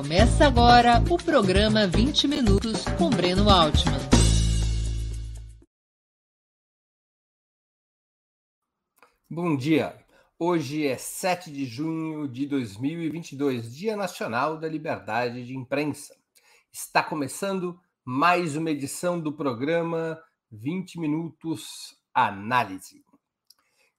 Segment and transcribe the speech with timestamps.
[0.00, 4.00] Começa agora o programa 20 Minutos com Breno Altman.
[9.28, 9.94] Bom dia.
[10.38, 16.16] Hoje é 7 de junho de 2022, Dia Nacional da Liberdade de Imprensa.
[16.72, 20.18] Está começando mais uma edição do programa
[20.50, 23.04] 20 Minutos Análise.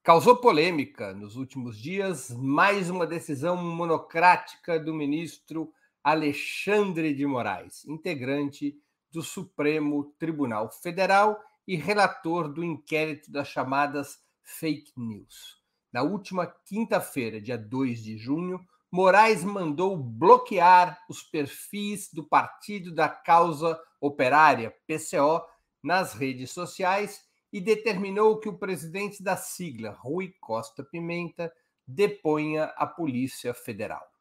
[0.02, 8.76] Causou polêmica nos últimos dias mais uma decisão monocrática do ministro Alexandre de Moraes, integrante
[9.10, 15.60] do Supremo Tribunal Federal e relator do inquérito das chamadas fake news.
[15.92, 18.58] Na última quinta-feira, dia 2 de junho,
[18.90, 25.42] Moraes mandou bloquear os perfis do Partido da Causa Operária, PCO,
[25.82, 27.22] nas redes sociais
[27.52, 31.52] e determinou que o presidente da sigla, Rui Costa Pimenta,
[31.86, 34.11] deponha a Polícia Federal.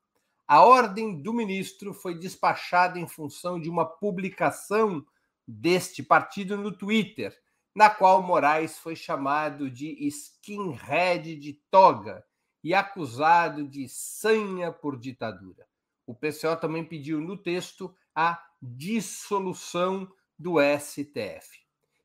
[0.52, 5.02] A ordem do ministro foi despachada em função de uma publicação
[5.48, 7.34] deste partido no Twitter,
[7.74, 12.22] na qual Moraes foi chamado de skinhead de toga
[12.62, 15.66] e acusado de sanha por ditadura.
[16.06, 21.62] O PCO também pediu no texto a dissolução do STF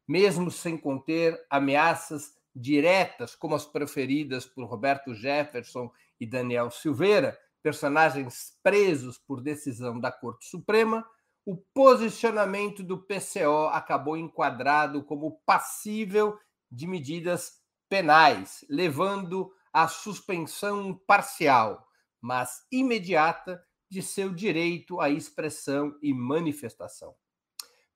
[0.07, 8.57] mesmo sem conter ameaças diretas, como as preferidas por Roberto Jefferson e Daniel Silveira, personagens
[8.63, 11.05] presos por decisão da Corte Suprema,
[11.45, 16.39] o posicionamento do PCO acabou enquadrado como passível
[16.71, 17.55] de medidas
[17.89, 21.85] penais, levando à suspensão parcial,
[22.21, 27.17] mas imediata, de seu direito à expressão e manifestação.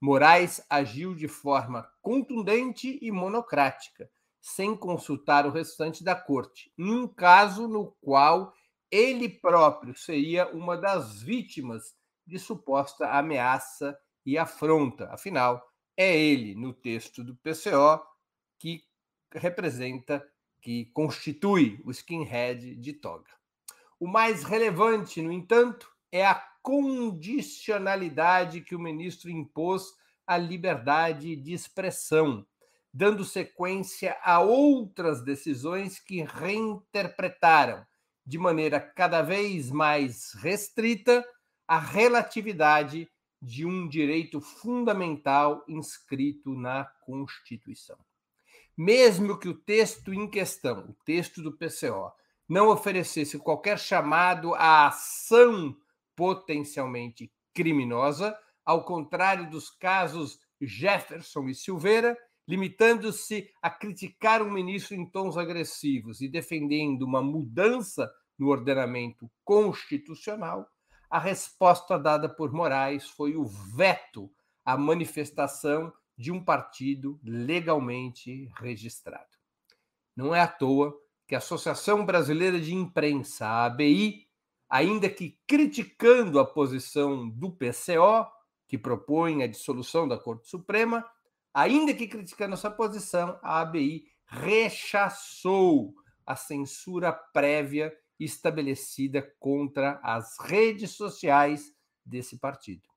[0.01, 7.69] Moraes agiu de forma contundente e monocrática, sem consultar o restante da corte, num caso
[7.69, 8.53] no qual
[8.91, 11.95] ele próprio seria uma das vítimas
[12.27, 15.09] de suposta ameaça e afronta.
[15.13, 15.63] Afinal,
[15.97, 18.03] é ele, no texto do PCO,
[18.59, 18.83] que
[19.33, 20.27] representa,
[20.61, 23.31] que constitui o skinhead de toga.
[23.99, 29.95] O mais relevante, no entanto, é a condicionalidade que o ministro impôs
[30.27, 32.47] à liberdade de expressão,
[32.93, 37.87] dando sequência a outras decisões que reinterpretaram
[38.27, 41.25] de maneira cada vez mais restrita
[41.67, 43.09] a relatividade
[43.41, 47.99] de um direito fundamental inscrito na Constituição.
[48.77, 52.13] Mesmo que o texto em questão, o texto do PCO,
[52.49, 55.77] não oferecesse qualquer chamado à ação
[56.17, 62.19] potencialmente criminosa, ao contrário dos casos Jefferson e Silveira,
[62.51, 70.69] limitando-se a criticar um ministro em tons agressivos e defendendo uma mudança no ordenamento constitucional,
[71.09, 74.29] a resposta dada por Moraes foi o veto
[74.65, 79.31] à manifestação de um partido legalmente registrado.
[80.17, 80.93] Não é à toa
[81.29, 84.27] que a Associação Brasileira de Imprensa, a ABI,
[84.69, 88.27] ainda que criticando a posição do PCO,
[88.67, 91.07] que propõe a dissolução da Corte Suprema,
[91.55, 95.95] ainda que criticando essa posição, a ABI rechaçou
[96.27, 101.75] a censura prévia estabelecida contra as redes sociais
[102.05, 102.89] desse partido.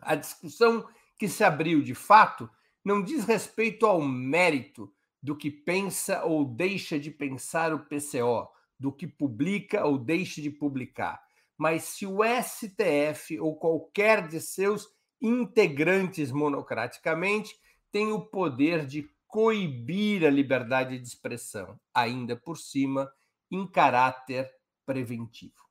[0.00, 2.50] A discussão que se abriu de fato
[2.84, 4.92] não diz respeito ao mérito
[5.22, 10.50] do que pensa ou deixa de pensar o PCO, do que publica ou deixa de
[10.50, 11.20] publicar.
[11.56, 14.88] Mas se o STF ou qualquer de seus
[15.20, 17.54] integrantes monocraticamente
[17.90, 23.10] tem o poder de coibir a liberdade de expressão, ainda por cima,
[23.50, 24.50] em caráter
[24.84, 25.66] preventivo.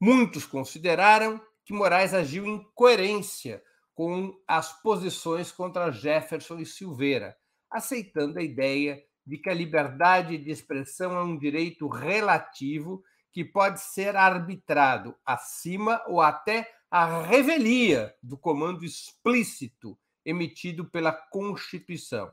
[0.00, 3.62] Muitos consideraram que Moraes agiu em coerência
[3.94, 7.36] com as posições contra Jefferson e Silveira,
[7.70, 13.02] aceitando a ideia de que a liberdade de expressão é um direito relativo
[13.32, 22.32] que pode ser arbitrado acima ou até a revelia do comando explícito emitido pela Constituição.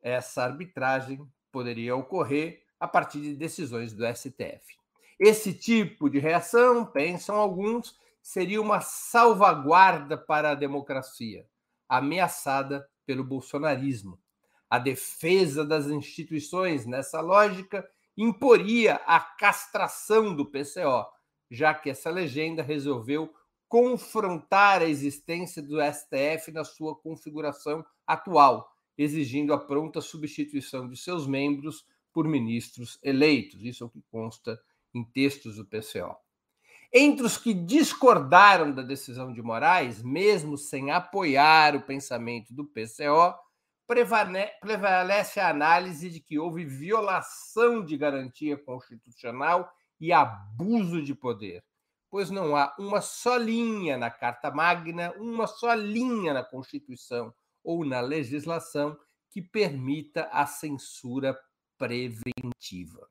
[0.00, 4.78] Essa arbitragem poderia ocorrer a partir de decisões do STF.
[5.18, 11.46] Esse tipo de reação, pensam alguns, seria uma salvaguarda para a democracia,
[11.86, 14.18] ameaçada pelo bolsonarismo
[14.70, 17.86] a defesa das instituições, nessa lógica,
[18.16, 21.04] imporia a castração do PCO,
[21.50, 23.34] já que essa legenda resolveu
[23.70, 28.68] confrontar a existência do STF na sua configuração atual,
[28.98, 33.62] exigindo a pronta substituição de seus membros por ministros eleitos.
[33.62, 34.60] Isso é o que consta
[34.92, 36.16] em textos do PCO.
[36.92, 43.38] Entre os que discordaram da decisão de Moraes, mesmo sem apoiar o pensamento do PCO,
[43.86, 51.62] prevalece a análise de que houve violação de garantia constitucional e abuso de poder,
[52.10, 57.84] pois não há uma só linha na Carta Magna, uma só linha na Constituição ou
[57.84, 58.98] na legislação
[59.30, 61.38] que permita a censura
[61.78, 63.08] preventiva.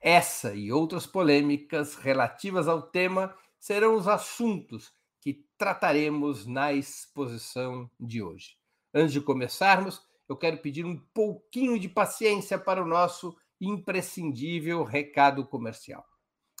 [0.00, 8.22] Essa e outras polêmicas relativas ao tema serão os assuntos que trataremos na exposição de
[8.22, 8.56] hoje.
[8.92, 15.46] Antes de começarmos, eu quero pedir um pouquinho de paciência para o nosso imprescindível recado
[15.46, 16.04] comercial.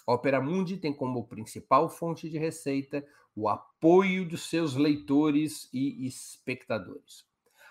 [0.06, 6.06] A Opera Mundi tem como principal fonte de receita o apoio dos seus leitores e
[6.06, 7.24] espectadores.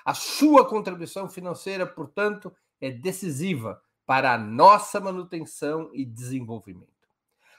[0.04, 6.90] A sua contribuição financeira, portanto, é decisiva para a nossa manutenção e desenvolvimento.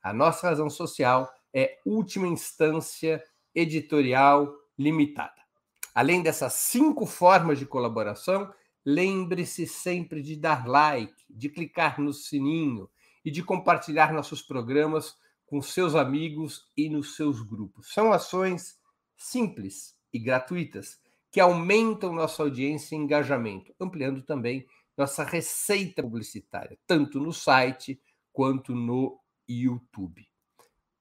[0.00, 3.20] A nossa razão social é última instância
[3.52, 4.48] editorial
[4.78, 5.40] limitada.
[5.92, 8.54] Além dessas cinco formas de colaboração,
[8.84, 12.88] lembre-se sempre de dar like, de clicar no sininho
[13.24, 15.16] e de compartilhar nossos programas
[15.46, 17.92] com seus amigos e nos seus grupos.
[17.92, 18.78] São ações
[19.16, 21.00] simples e gratuitas
[21.30, 24.66] que aumentam nossa audiência e engajamento, ampliando também
[24.96, 28.00] nossa receita publicitária, tanto no site
[28.32, 29.18] quanto no
[29.48, 30.26] YouTube.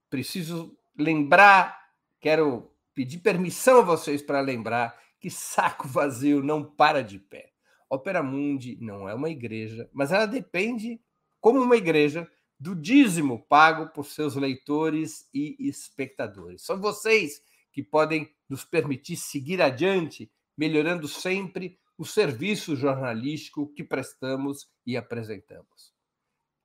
[0.09, 1.79] Preciso lembrar,
[2.19, 7.51] quero pedir permissão a vocês para lembrar que saco vazio não para de pé.
[7.89, 11.01] Opera Mundi não é uma igreja, mas ela depende,
[11.41, 12.29] como uma igreja,
[12.59, 16.61] do dízimo pago por seus leitores e espectadores.
[16.63, 17.41] São vocês
[17.71, 25.93] que podem nos permitir seguir adiante, melhorando sempre o serviço jornalístico que prestamos e apresentamos.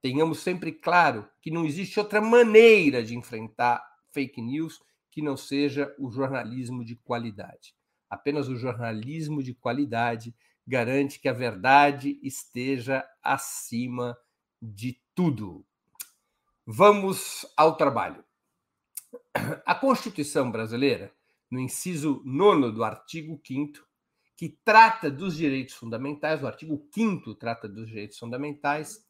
[0.02, 5.95] Tenhamos sempre claro que não existe outra maneira de enfrentar fake news que não seja
[5.99, 7.75] o jornalismo de qualidade.
[8.11, 10.35] Apenas o jornalismo de qualidade
[10.66, 14.16] garante que a verdade esteja acima
[14.61, 15.64] de tudo.
[16.66, 18.25] Vamos ao trabalho.
[19.66, 21.12] A Constituição brasileira,
[21.50, 23.87] no inciso 9 do artigo 5,
[24.37, 29.04] que trata dos direitos fundamentais, o artigo 5 trata dos direitos fundamentais,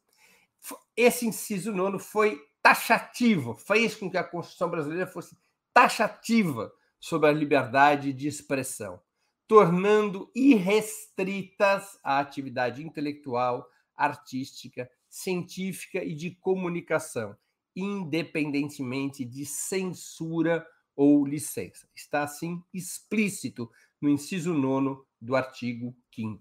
[0.96, 5.36] esse inciso 9 foi taxativo, fez com que a Constituição brasileira fosse
[5.72, 9.00] taxativa sobre a liberdade de expressão,
[9.46, 17.36] tornando irrestritas a atividade intelectual, artística, científica e de comunicação,
[17.76, 21.88] independentemente de censura ou licença.
[21.94, 23.70] Está assim explícito
[24.00, 26.40] no inciso 9 do artigo 5.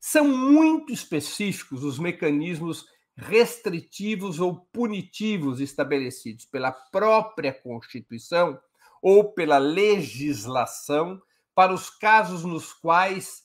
[0.00, 2.86] São muito específicos os mecanismos
[3.16, 8.58] restritivos ou punitivos estabelecidos pela própria Constituição
[9.00, 11.20] ou pela legislação
[11.54, 13.42] para os casos nos quais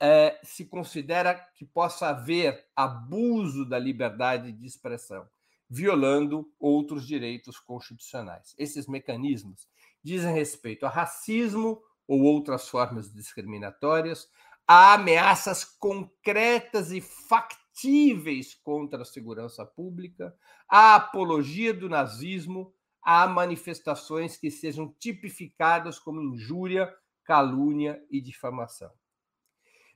[0.00, 5.28] é, se considera que possa haver abuso da liberdade de expressão,
[5.68, 8.54] violando outros direitos constitucionais.
[8.58, 9.68] Esses mecanismos
[10.02, 14.28] dizem respeito a racismo ou outras formas discriminatórias,
[14.66, 20.34] a ameaças concretas e factíveis contra a segurança pública,
[20.68, 22.72] a apologia do nazismo,
[23.02, 28.90] a manifestações que sejam tipificadas como injúria, calúnia e difamação.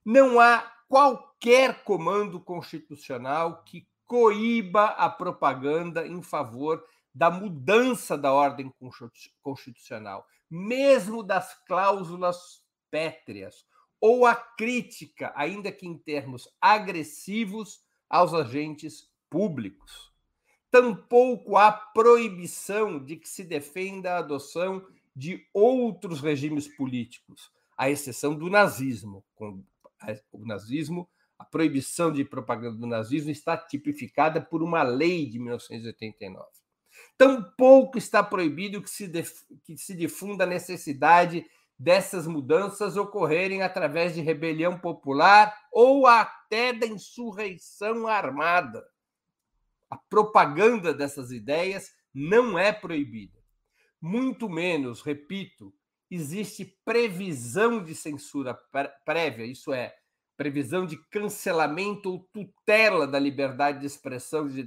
[0.05, 6.83] Não há qualquer comando constitucional que coíba a propaganda em favor
[7.15, 8.73] da mudança da ordem
[9.43, 13.67] constitucional, mesmo das cláusulas pétreas,
[14.01, 20.13] ou a crítica, ainda que em termos agressivos, aos agentes públicos.
[20.71, 24.87] Tampouco há proibição de que se defenda a adoção
[25.19, 29.25] de outros regimes políticos, à exceção do nazismo,
[30.31, 36.47] o nazismo, a proibição de propaganda do nazismo está tipificada por uma lei de 1989.
[37.17, 39.11] Tampouco está proibido que se,
[39.65, 41.45] que se difunda a necessidade
[41.77, 48.85] dessas mudanças ocorrerem através de rebelião popular ou até da insurreição armada.
[49.91, 53.38] A propaganda dessas ideias não é proibida.
[54.01, 55.75] Muito menos, repito,
[56.11, 58.59] existe previsão de censura
[59.05, 59.95] prévia, isso é,
[60.37, 64.63] previsão de cancelamento ou tutela da liberdade de expressão de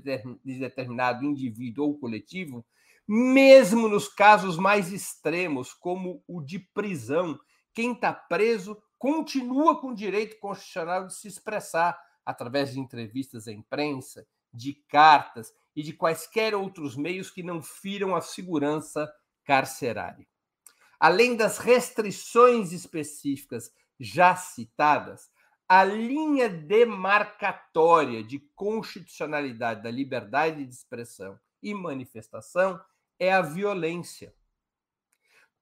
[0.60, 2.66] determinado indivíduo ou coletivo,
[3.08, 7.40] mesmo nos casos mais extremos, como o de prisão.
[7.74, 13.52] Quem está preso continua com o direito constitucional de se expressar através de entrevistas à
[13.54, 19.12] imprensa, de cartas e de quaisquer outros meios que não firam a segurança
[19.51, 20.25] carcerária
[21.01, 25.31] além das restrições específicas já citadas,
[25.67, 32.79] a linha demarcatória de constitucionalidade da liberdade de expressão e manifestação
[33.17, 34.31] é a violência.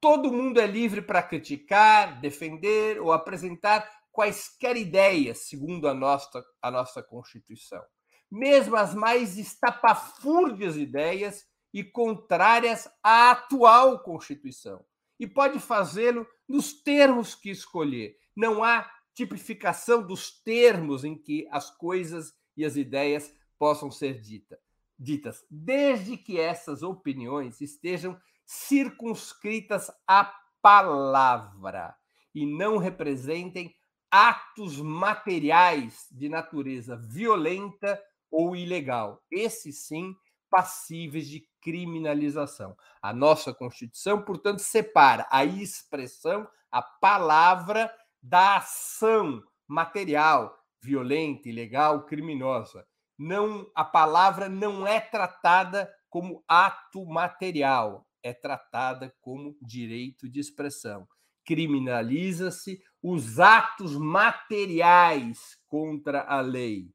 [0.01, 6.69] Todo mundo é livre para criticar, defender ou apresentar quaisquer ideias, segundo a nossa, a
[6.69, 7.81] nossa Constituição.
[8.29, 14.83] Mesmo as mais estapafúrdias ideias e contrárias à atual Constituição
[15.19, 18.17] e pode fazê-lo nos termos que escolher.
[18.35, 24.57] Não há tipificação dos termos em que as coisas e as ideias possam ser dita,
[24.97, 31.95] ditas, desde que essas opiniões estejam circunscritas à palavra
[32.33, 33.75] e não representem
[34.09, 39.23] atos materiais de natureza violenta ou ilegal.
[39.29, 40.15] Esse sim
[40.49, 42.75] passíveis de criminalização.
[43.01, 52.85] A nossa Constituição, portanto, separa a expressão, a palavra, da ação material, violenta, ilegal, criminosa.
[53.17, 61.07] Não, a palavra não é tratada como ato material, é tratada como direito de expressão.
[61.45, 66.93] Criminaliza-se os atos materiais contra a lei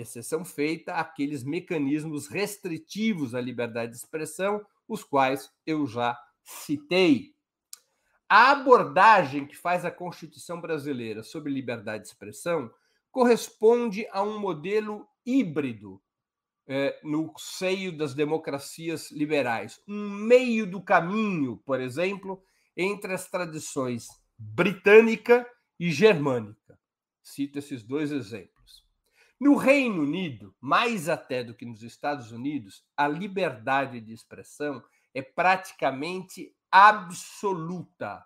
[0.00, 7.34] exceção feita àqueles mecanismos restritivos à liberdade de expressão, os quais eu já citei.
[8.28, 12.70] A abordagem que faz a Constituição brasileira sobre liberdade de expressão
[13.10, 16.00] corresponde a um modelo híbrido
[16.66, 22.40] é, no seio das democracias liberais, um meio do caminho, por exemplo,
[22.76, 24.06] entre as tradições
[24.38, 25.44] britânica
[25.78, 26.78] e germânica.
[27.22, 28.59] Cito esses dois exemplos.
[29.40, 35.22] No Reino Unido, mais até do que nos Estados Unidos, a liberdade de expressão é
[35.22, 38.22] praticamente absoluta.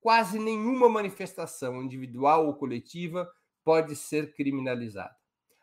[0.00, 3.30] Quase nenhuma manifestação individual ou coletiva
[3.62, 5.14] pode ser criminalizada.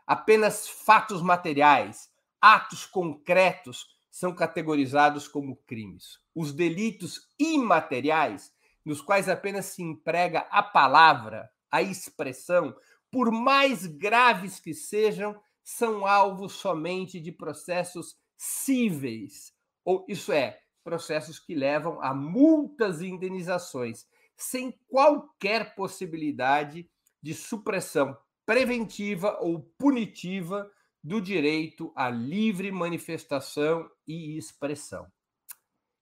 [0.05, 6.17] Apenas fatos materiais, atos concretos são categorizados como crimes.
[6.33, 8.53] Os delitos imateriais,
[8.85, 12.73] nos quais apenas se emprega a palavra, a expressão,
[13.11, 21.39] por mais graves que sejam, são alvos somente de processos cíveis, ou isso é, processos
[21.39, 24.05] que levam a multas e indenizações,
[24.37, 26.89] sem qualquer possibilidade
[27.21, 30.71] de supressão preventiva ou punitiva
[31.03, 35.05] do direito à livre manifestação e expressão.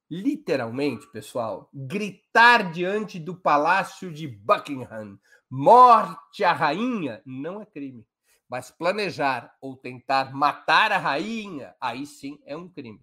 [0.09, 8.05] Literalmente, pessoal, gritar diante do palácio de Buckingham morte à rainha não é crime.
[8.47, 13.01] Mas planejar ou tentar matar a rainha, aí sim é um crime.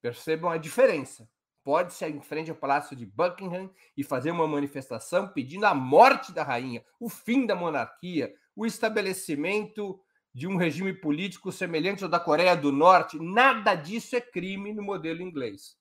[0.00, 1.28] Percebam a diferença.
[1.62, 6.42] pode-se em frente ao Palácio de Buckingham e fazer uma manifestação pedindo a morte da
[6.42, 9.98] rainha, o fim da monarquia, o estabelecimento
[10.34, 13.18] de um regime político semelhante ao da Coreia do Norte.
[13.18, 15.76] Nada disso é crime no modelo inglês.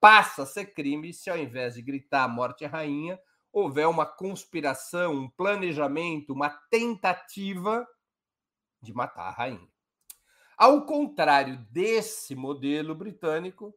[0.00, 3.20] Passa a ser crime se, ao invés de gritar a morte à rainha,
[3.52, 7.86] houver uma conspiração, um planejamento, uma tentativa
[8.80, 9.68] de matar a rainha.
[10.56, 13.74] Ao contrário desse modelo britânico,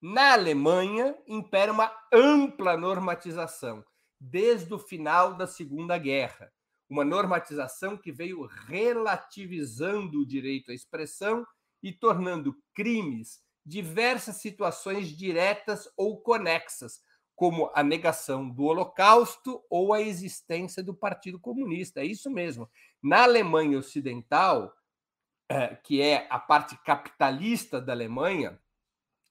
[0.00, 3.84] na Alemanha impera uma ampla normatização,
[4.18, 6.50] desde o final da Segunda Guerra.
[6.88, 11.46] Uma normatização que veio relativizando o direito à expressão
[11.82, 17.02] e tornando crimes diversas situações diretas ou conexas,
[17.40, 22.02] como a negação do Holocausto ou a existência do Partido Comunista.
[22.02, 22.68] É isso mesmo.
[23.02, 24.76] Na Alemanha Ocidental,
[25.48, 28.60] eh, que é a parte capitalista da Alemanha,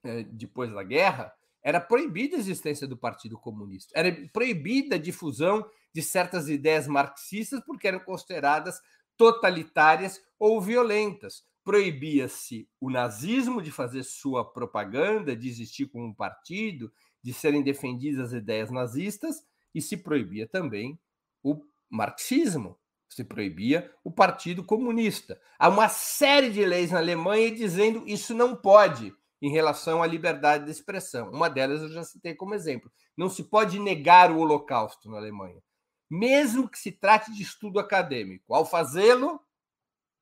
[0.04, 3.94] eh, depois da guerra, era proibida a existência do Partido Comunista.
[3.96, 5.63] Era proibida a difusão
[5.94, 8.82] de certas ideias marxistas porque eram consideradas
[9.18, 11.44] totalitárias ou violentas.
[11.63, 16.92] Proibia-se o nazismo de fazer sua propaganda, de existir como um partido,
[17.23, 20.99] de serem defendidas as ideias nazistas, e se proibia também
[21.43, 25.39] o marxismo, se proibia o Partido Comunista.
[25.57, 30.65] Há uma série de leis na Alemanha dizendo isso não pode em relação à liberdade
[30.65, 31.31] de expressão.
[31.31, 32.91] Uma delas eu já citei como exemplo.
[33.17, 35.61] Não se pode negar o Holocausto na Alemanha,
[36.09, 38.53] mesmo que se trate de estudo acadêmico.
[38.53, 39.39] Ao fazê-lo,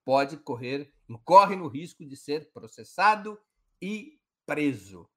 [0.05, 3.37] pode correr, incorre no risco de ser processado
[3.81, 5.09] e preso.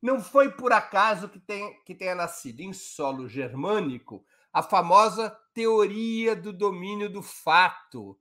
[0.00, 6.34] Não foi por acaso que, tem, que tenha nascido em solo germânico a famosa teoria
[6.36, 8.18] do domínio do fato,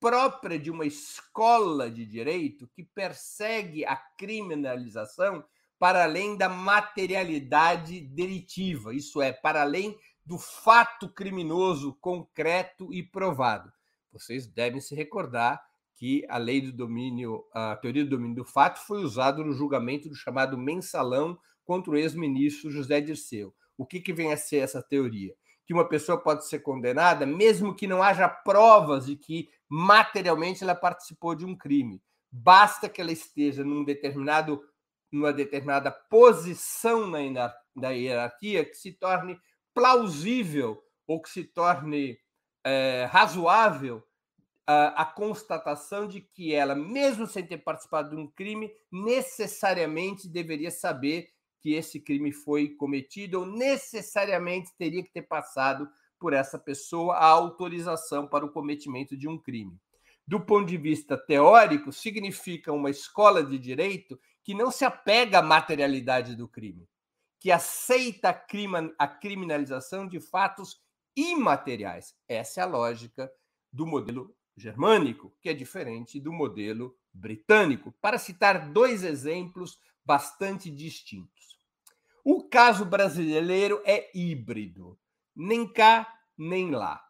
[0.00, 5.44] própria de uma escola de direito que persegue a criminalização
[5.78, 13.72] para além da materialidade delitiva, isso é, para além do fato criminoso concreto e provado.
[14.12, 15.62] Vocês devem se recordar
[15.98, 20.08] que a lei do domínio, a teoria do domínio do fato foi usada no julgamento
[20.08, 23.52] do chamado mensalão contra o ex-ministro José Dirceu.
[23.76, 25.34] O que, que vem a ser essa teoria?
[25.66, 30.74] Que uma pessoa pode ser condenada mesmo que não haja provas de que materialmente ela
[30.74, 32.00] participou de um crime.
[32.30, 34.62] Basta que ela esteja num determinado,
[35.10, 39.36] numa determinada posição na, na hierarquia que se torne
[39.74, 42.18] plausível ou que se torne
[42.64, 44.02] é, razoável
[44.70, 51.30] a, constatação de que ela, mesmo sem ter participado de um crime, necessariamente deveria saber
[51.58, 57.24] que esse crime foi cometido ou necessariamente teria que ter passado por essa pessoa a
[57.24, 59.74] autorização para o cometimento de um crime.
[60.26, 65.42] Do ponto de vista teórico, significa uma escola de direito que não se apega à
[65.42, 66.86] materialidade do crime,
[67.40, 68.28] que aceita
[68.98, 70.78] a criminalização de fatos
[71.16, 72.14] imateriais.
[72.28, 73.32] Essa é a lógica
[73.72, 81.58] do modelo germânico, que é diferente do modelo britânico, para citar dois exemplos bastante distintos.
[82.24, 84.98] O caso brasileiro é híbrido
[85.38, 87.00] nem cá, nem lá.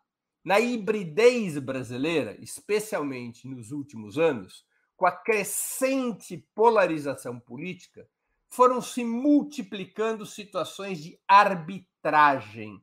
[0.44, 8.06] Na hibridez brasileira, especialmente nos últimos anos, com a crescente polarização política,
[8.50, 12.82] foram se multiplicando situações de arbitragem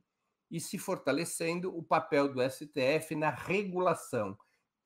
[0.50, 4.36] e se fortalecendo o papel do STF na regulação,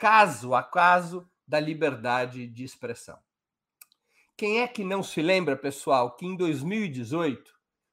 [0.00, 3.18] caso a caso, da liberdade de expressão.
[4.34, 7.52] Quem é que não se lembra, pessoal, que em 2018,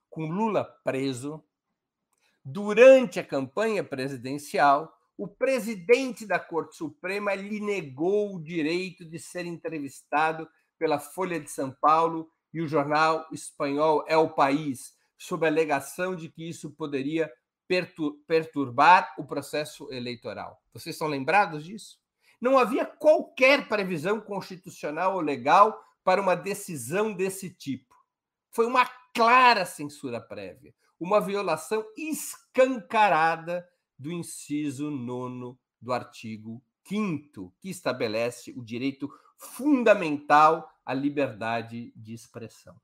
[0.09, 1.43] com Lula preso,
[2.45, 9.45] durante a campanha presidencial, o presidente da Corte Suprema lhe negou o direito de ser
[9.45, 10.47] entrevistado
[10.79, 16.15] pela Folha de São Paulo e o jornal espanhol É o País, sob a alegação
[16.15, 17.29] de que isso poderia
[18.27, 20.61] perturbar o processo eleitoral.
[20.73, 21.99] Vocês estão lembrados disso?
[22.39, 27.95] Não havia qualquer previsão constitucional ou legal para uma decisão desse tipo.
[28.51, 37.69] Foi uma clara censura prévia uma violação escancarada do inciso 9 do artigo 5, que
[37.69, 42.75] estabelece o direito fundamental à liberdade de expressão.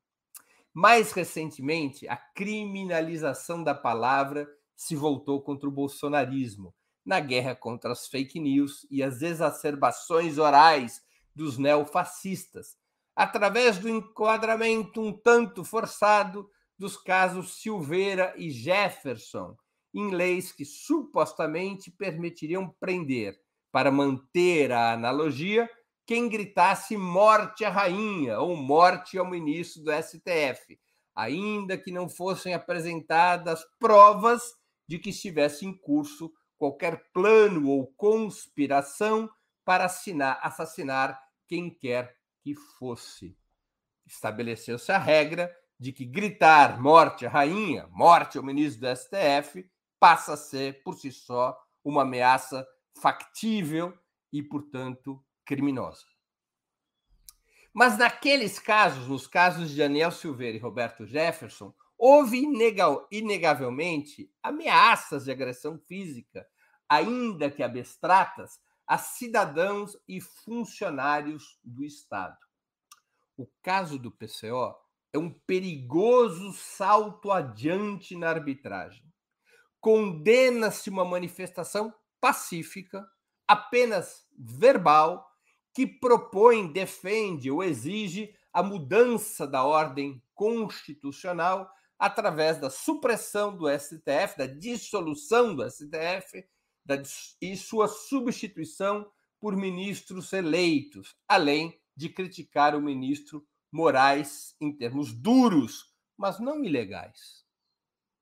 [0.73, 4.47] Mais recentemente, a criminalização da palavra
[4.83, 11.01] se voltou contra o bolsonarismo, na guerra contra as fake news e as exacerbações orais
[11.33, 12.75] dos neofascistas,
[13.15, 19.55] através do enquadramento um tanto forçado dos casos Silveira e Jefferson,
[19.93, 23.39] em leis que supostamente permitiriam prender,
[23.71, 25.69] para manter a analogia,
[26.05, 30.77] quem gritasse morte à rainha ou morte ao ministro do STF,
[31.15, 34.41] ainda que não fossem apresentadas provas
[34.87, 39.29] de que estivesse em curso qualquer plano ou conspiração
[39.65, 43.37] para assinar, assassinar quem quer que fosse.
[44.05, 49.69] Estabeleceu-se a regra de que gritar morte à rainha, morte ao ministro do STF,
[49.99, 52.65] passa a ser, por si só, uma ameaça
[53.01, 53.97] factível
[54.31, 56.05] e, portanto, criminosa.
[57.73, 61.73] Mas naqueles casos, nos casos de Daniel Silveira e Roberto Jefferson,
[62.05, 62.45] houve
[63.09, 66.45] inegavelmente ameaças de agressão física,
[66.89, 72.37] ainda que abstratas, a cidadãos e funcionários do Estado.
[73.37, 74.75] O caso do PCO
[75.13, 79.05] é um perigoso salto adiante na arbitragem.
[79.79, 83.07] Condena-se uma manifestação pacífica,
[83.47, 85.25] apenas verbal,
[85.73, 91.71] que propõe, defende ou exige a mudança da ordem constitucional
[92.03, 96.45] através da supressão do STF, da dissolução do STF
[96.83, 97.01] da,
[97.41, 105.93] e sua substituição por ministros eleitos, além de criticar o ministro Moraes em termos duros,
[106.17, 107.45] mas não ilegais.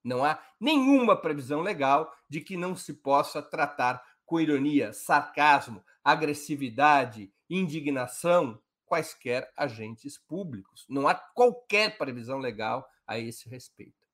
[0.04, 7.34] Não há nenhuma previsão legal de que não se possa tratar com ironia, sarcasmo, agressividade,
[7.50, 10.86] indignação quaisquer agentes públicos.
[10.88, 14.08] Não há qualquer previsão legal a esse respeito.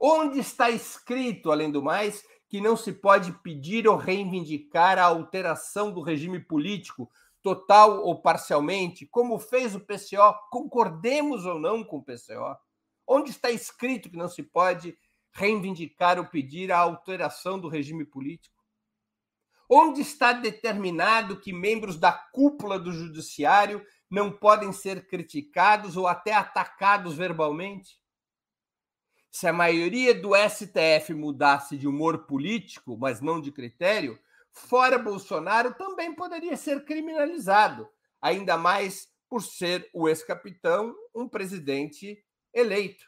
[0.00, 5.92] Onde está escrito, além do mais, que não se pode pedir ou reivindicar a alteração
[5.92, 12.02] do regime político, total ou parcialmente, como fez o PCO, concordemos ou não com o
[12.02, 12.56] PCO?
[13.06, 14.96] Onde está escrito que não se pode
[15.32, 18.62] reivindicar ou pedir a alteração do regime político?
[19.68, 26.34] Onde está determinado que membros da cúpula do judiciário não podem ser criticados ou até
[26.34, 28.01] atacados verbalmente?
[29.32, 34.20] Se a maioria do STF mudasse de humor político, mas não de critério,
[34.52, 37.88] fora Bolsonaro também poderia ser criminalizado,
[38.20, 43.06] ainda mais por ser o ex-capitão um presidente eleito.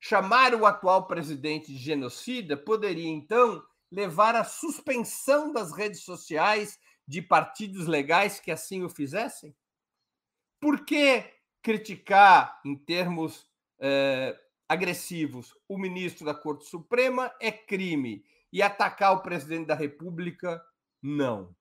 [0.00, 7.22] Chamar o atual presidente de genocida poderia, então, levar à suspensão das redes sociais de
[7.22, 9.54] partidos legais que assim o fizessem?
[10.58, 11.24] Por que
[11.62, 13.46] criticar, em termos
[13.78, 14.36] eh,
[14.70, 20.64] agressivos, o ministro da Corte Suprema é crime e atacar o presidente da República,
[21.02, 21.52] não?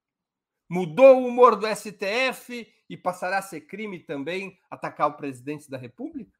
[0.69, 5.77] Mudou o humor do STF e passará a ser crime também atacar o presidente da
[5.79, 6.37] República?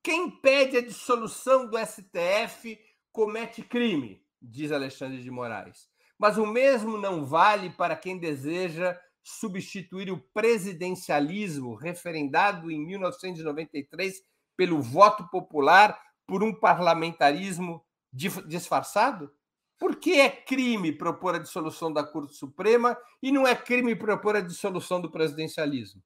[0.00, 2.78] Quem pede a dissolução do STF
[3.10, 5.88] comete crime diz Alexandre de Moraes.
[6.16, 14.22] Mas o mesmo não vale para quem deseja substituir o presidencialismo referendado em 1993
[14.56, 19.32] pelo voto popular por um parlamentarismo disfarçado?
[19.78, 24.36] Por que é crime propor a dissolução da Corte Suprema e não é crime propor
[24.36, 26.02] a dissolução do presidencialismo?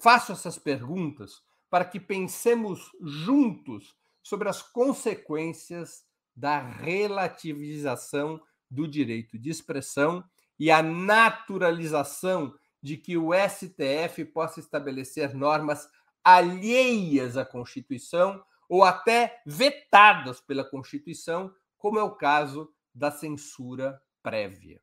[0.00, 9.50] Faço essas perguntas para que pensemos juntos sobre as consequências da relativização do direito de
[9.50, 10.24] expressão
[10.58, 15.88] e a naturalização de que o STF possa estabelecer normas
[16.36, 24.78] alheias à Constituição ou até vetadas pela Constituição, como é o caso da censura prévia.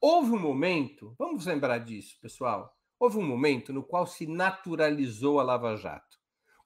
[0.00, 5.42] Houve um momento, vamos lembrar disso, pessoal, houve um momento no qual se naturalizou a
[5.42, 6.20] Lava Jato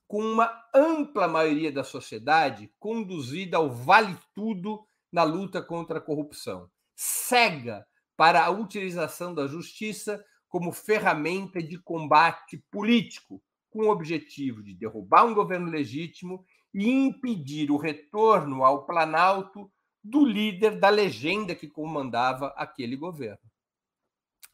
[0.07, 7.87] com uma ampla maioria da sociedade conduzida ao vale-tudo na luta contra a corrupção, cega
[8.17, 13.43] para a utilização da justiça como ferramenta de combate político,
[13.77, 19.71] com o objetivo de derrubar um governo legítimo e impedir o retorno ao Planalto
[20.03, 23.51] do líder da legenda que comandava aquele governo.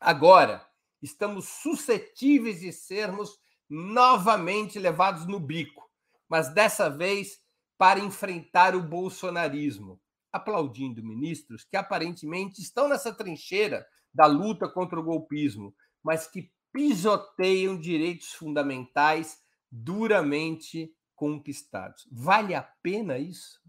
[0.00, 0.66] Agora,
[1.00, 3.38] estamos suscetíveis de sermos
[3.70, 5.88] novamente levados no bico,
[6.28, 7.40] mas dessa vez
[7.78, 10.00] para enfrentar o bolsonarismo,
[10.32, 17.78] aplaudindo ministros que aparentemente estão nessa trincheira da luta contra o golpismo, mas que pisoteiam
[17.78, 22.08] direitos fundamentais duramente conquistados.
[22.10, 23.60] Vale a pena isso?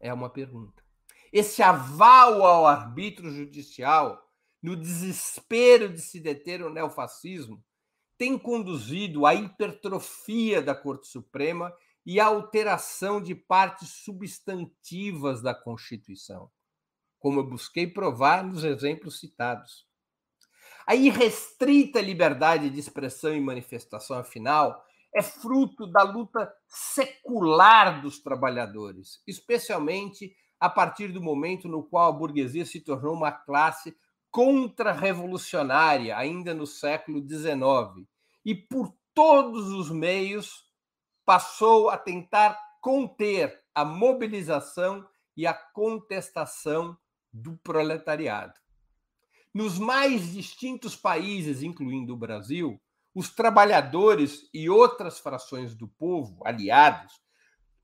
[0.00, 0.84] É uma pergunta.
[1.32, 4.22] Esse aval ao arbítrio judicial,
[4.62, 7.62] no desespero de se deter o neofascismo,
[8.18, 11.72] tem conduzido à hipertrofia da Corte Suprema
[12.04, 16.50] e à alteração de partes substantivas da Constituição,
[17.18, 19.86] como eu busquei provar nos exemplos citados.
[20.86, 29.20] A irrestrita liberdade de expressão e manifestação, afinal, é fruto da luta secular dos trabalhadores,
[29.26, 33.96] especialmente a partir do momento no qual a burguesia se tornou uma classe
[34.30, 38.06] contra-revolucionária, ainda no século XIX,
[38.44, 40.66] e por todos os meios
[41.24, 45.04] passou a tentar conter a mobilização
[45.36, 46.96] e a contestação
[47.32, 48.54] do proletariado.
[49.56, 52.78] Nos mais distintos países, incluindo o Brasil,
[53.14, 57.14] os trabalhadores e outras frações do povo, aliados,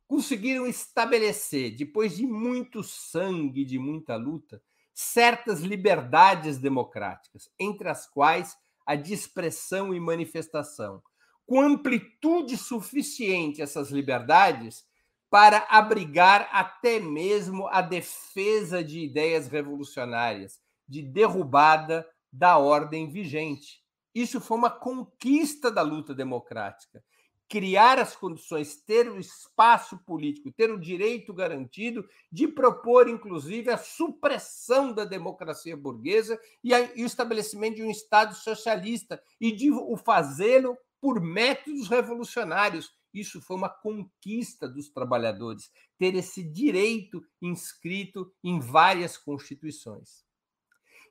[0.07, 8.55] conseguiram estabelecer, depois de muito sangue, de muita luta, certas liberdades democráticas, entre as quais
[8.85, 11.03] a de expressão e manifestação,
[11.47, 14.85] com amplitude suficiente essas liberdades
[15.31, 20.61] para abrigar até mesmo a defesa de ideias revolucionárias,
[20.93, 23.81] de derrubada da ordem vigente.
[24.15, 27.03] Isso foi uma conquista da luta democrática.
[27.49, 33.79] Criar as condições, ter o espaço político, ter o direito garantido de propor, inclusive, a
[33.79, 39.71] supressão da democracia burguesa e, a, e o estabelecimento de um Estado socialista e de
[39.71, 42.91] o fazê-lo por métodos revolucionários.
[43.15, 50.31] Isso foi uma conquista dos trabalhadores, ter esse direito inscrito em várias constituições.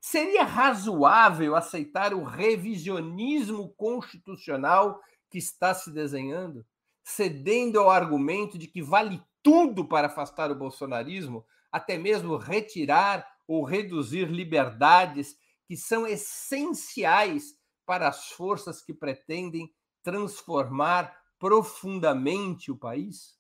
[0.02, 6.66] Seria razoável aceitar o revisionismo constitucional que está se desenhando,
[7.04, 13.64] cedendo ao argumento de que vale tudo para afastar o bolsonarismo, até mesmo retirar ou
[13.64, 15.38] reduzir liberdades
[15.68, 23.40] que são essenciais para as forças que pretendem transformar profundamente o país?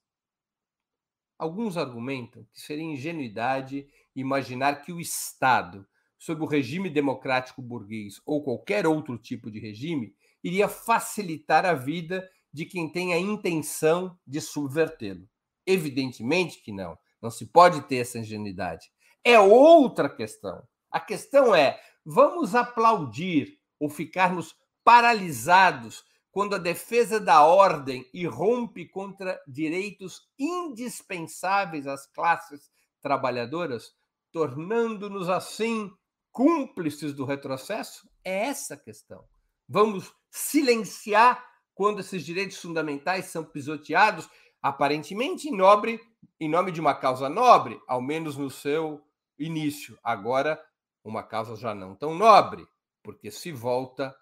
[1.39, 5.87] Alguns argumentam que seria ingenuidade imaginar que o Estado
[6.21, 12.29] sob o regime democrático burguês ou qualquer outro tipo de regime, iria facilitar a vida
[12.53, 15.27] de quem tem a intenção de subvertê-lo.
[15.65, 16.95] Evidentemente que não.
[17.19, 18.91] Não se pode ter essa ingenuidade.
[19.23, 20.61] É outra questão.
[20.91, 29.41] A questão é: vamos aplaudir ou ficarmos paralisados quando a defesa da ordem irrompe contra
[29.47, 32.69] direitos indispensáveis às classes
[33.01, 33.91] trabalhadoras,
[34.31, 35.91] tornando-nos assim
[36.31, 38.09] cúmplices do retrocesso?
[38.23, 39.25] É essa a questão.
[39.67, 44.29] Vamos silenciar quando esses direitos fundamentais são pisoteados,
[44.61, 45.99] aparentemente em, nobre,
[46.39, 49.01] em nome de uma causa nobre, ao menos no seu
[49.37, 49.97] início.
[50.03, 50.63] Agora,
[51.03, 52.67] uma causa já não tão nobre,
[53.01, 54.15] porque se volta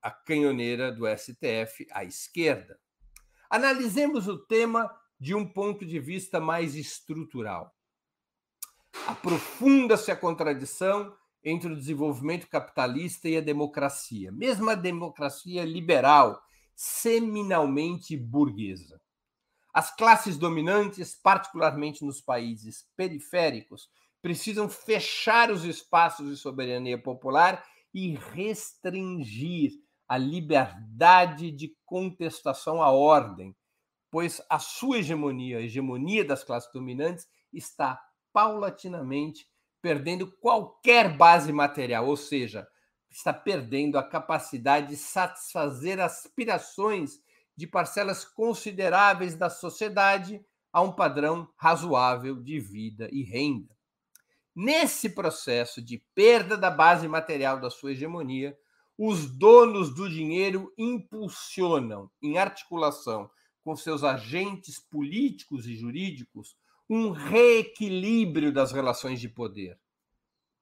[0.00, 2.78] a canhoneira do STF à esquerda.
[3.50, 7.74] Analisemos o tema de um ponto de vista mais estrutural.
[9.06, 16.40] Aprofunda-se a contradição entre o desenvolvimento capitalista e a democracia, mesmo a democracia liberal,
[16.74, 19.00] seminalmente burguesa.
[19.72, 23.90] As classes dominantes, particularmente nos países periféricos,
[24.22, 29.72] precisam fechar os espaços de soberania popular e restringir
[30.08, 33.54] a liberdade de contestação à ordem,
[34.10, 38.00] pois a sua hegemonia, a hegemonia das classes dominantes, está
[38.32, 39.46] paulatinamente
[39.84, 42.66] perdendo qualquer base material, ou seja,
[43.10, 47.20] está perdendo a capacidade de satisfazer aspirações
[47.54, 50.42] de parcelas consideráveis da sociedade
[50.72, 53.76] a um padrão razoável de vida e renda.
[54.56, 58.56] Nesse processo de perda da base material da sua hegemonia,
[58.96, 63.30] os donos do dinheiro impulsionam, em articulação
[63.62, 66.56] com seus agentes políticos e jurídicos,
[66.88, 69.78] um reequilíbrio das relações de poder,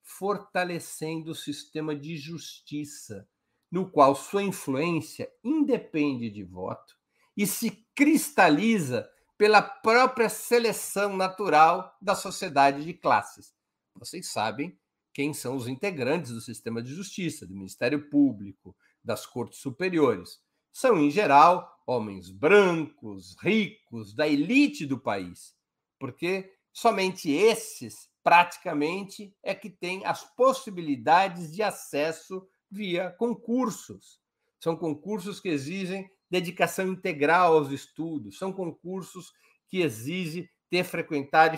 [0.02, 3.28] fortalecendo o sistema de justiça,
[3.70, 6.96] no qual sua influência independe de voto
[7.36, 13.52] e se cristaliza pela própria seleção natural da sociedade de classes.
[13.96, 14.78] Vocês sabem
[15.12, 20.40] quem são os integrantes do sistema de justiça, do Ministério Público, das cortes superiores.
[20.70, 25.54] São, em geral, homens brancos, ricos, da elite do país
[26.02, 34.18] porque somente esses, praticamente, é que têm as possibilidades de acesso via concursos.
[34.58, 39.32] São concursos que exigem dedicação integral aos estudos, são concursos
[39.68, 41.56] que exigem ter frequentado,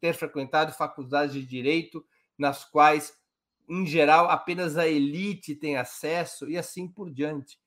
[0.00, 2.02] ter frequentado faculdades de direito
[2.38, 3.12] nas quais,
[3.68, 7.58] em geral, apenas a elite tem acesso e assim por diante.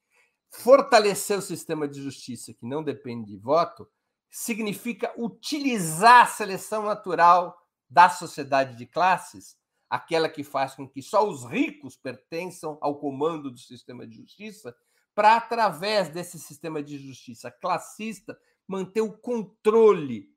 [0.50, 3.88] Fortalecer o sistema de justiça, que não depende de voto,
[4.30, 7.58] significa utilizar a seleção natural
[7.90, 13.50] da sociedade de classes aquela que faz com que só os ricos pertençam ao comando
[13.50, 14.76] do sistema de justiça,
[15.16, 20.32] para, através desse sistema de justiça classista, manter o controle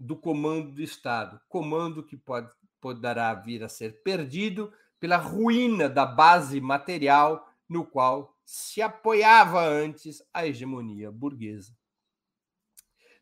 [0.00, 6.06] do comando do Estado, comando que pode, poderá vir a ser perdido pela ruína da
[6.06, 11.76] base material no qual se apoiava antes a hegemonia burguesa.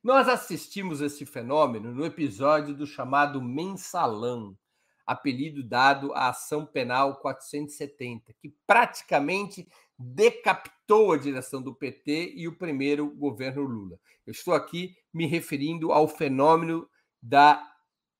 [0.04, 4.54] Nós assistimos esse fenômeno no episódio do chamado Mensalão,
[5.06, 9.66] apelido dado à ação penal 470, que praticamente
[9.98, 13.98] decapitou a direção do PT e o primeiro governo Lula.
[14.26, 16.86] Eu estou aqui me referindo ao fenômeno
[17.22, 17.66] da,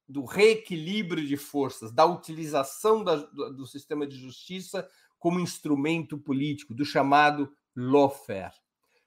[0.09, 6.73] do reequilíbrio de forças, da utilização da, do, do sistema de justiça como instrumento político,
[6.73, 8.64] do chamado lawfare.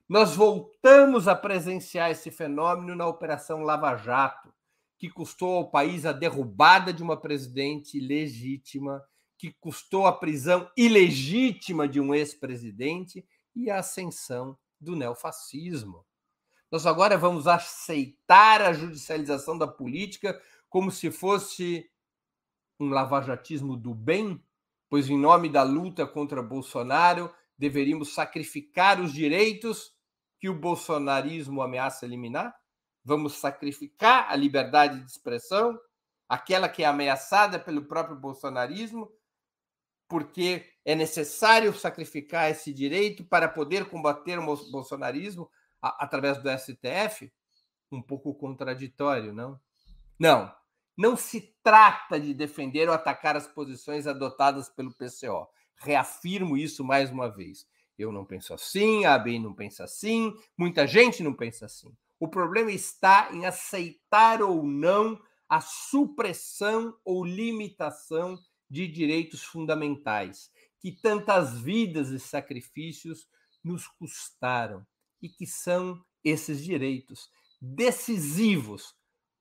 [0.08, 4.54] Nós voltamos a presenciar esse fenômeno na Operação Lava Jato,
[4.98, 9.04] que custou ao país a derrubada de uma presidente legítima,
[9.38, 16.06] que custou a prisão ilegítima de um ex-presidente e a ascensão do neofascismo.
[16.72, 21.89] Nós agora vamos aceitar a judicialização da política como se fosse
[22.80, 24.41] um lavajatismo do bem,
[24.89, 29.97] pois, em nome da luta contra Bolsonaro, deveríamos sacrificar os direitos
[30.39, 32.56] que o bolsonarismo ameaça eliminar?
[33.04, 35.80] Vamos sacrificar a liberdade de expressão,
[36.28, 39.10] aquela que é ameaçada pelo próprio bolsonarismo,
[40.08, 45.50] porque é necessário sacrificar esse direito para poder combater o bolsonarismo
[45.82, 47.32] através do STF?
[47.91, 49.60] Um pouco contraditório, não?
[50.19, 50.54] Não.
[50.97, 55.47] Não se trata de defender ou atacar as posições adotadas pelo PCO.
[55.76, 57.67] Reafirmo isso mais uma vez.
[57.98, 61.96] Eu não penso assim, a ABI não pensa assim, muita gente não pensa assim.
[62.20, 68.38] O problema está em aceitar ou não a supressão ou limitação
[68.70, 73.28] de direitos fundamentais que tantas vidas e sacrifícios
[73.64, 74.86] nos custaram
[75.22, 77.30] e que são esses direitos
[77.60, 78.96] decisivos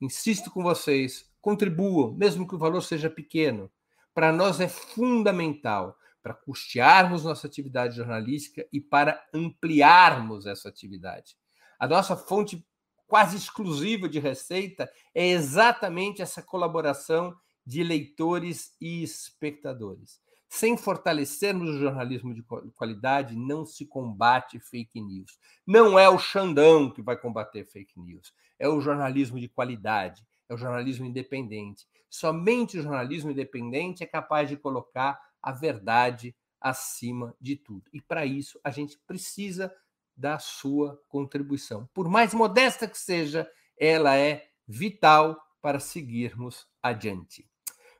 [0.00, 3.70] Insisto com vocês, contribuam, mesmo que o valor seja pequeno.
[4.12, 11.36] Para nós é fundamental para custearmos nossa atividade jornalística e para ampliarmos essa atividade.
[11.78, 12.66] A nossa fonte
[13.10, 20.20] quase exclusiva de receita é exatamente essa colaboração de leitores e espectadores.
[20.48, 22.44] Sem fortalecermos o jornalismo de
[22.76, 25.40] qualidade, não se combate fake news.
[25.66, 30.54] Não é o Xandão que vai combater fake news, é o jornalismo de qualidade, é
[30.54, 31.88] o jornalismo independente.
[32.08, 37.90] Somente o jornalismo independente é capaz de colocar a verdade acima de tudo.
[37.92, 39.72] E para isso a gente precisa
[40.20, 41.88] da sua contribuição.
[41.94, 47.50] Por mais modesta que seja, ela é vital para seguirmos adiante.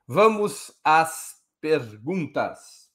[0.07, 2.91] Vamos às perguntas.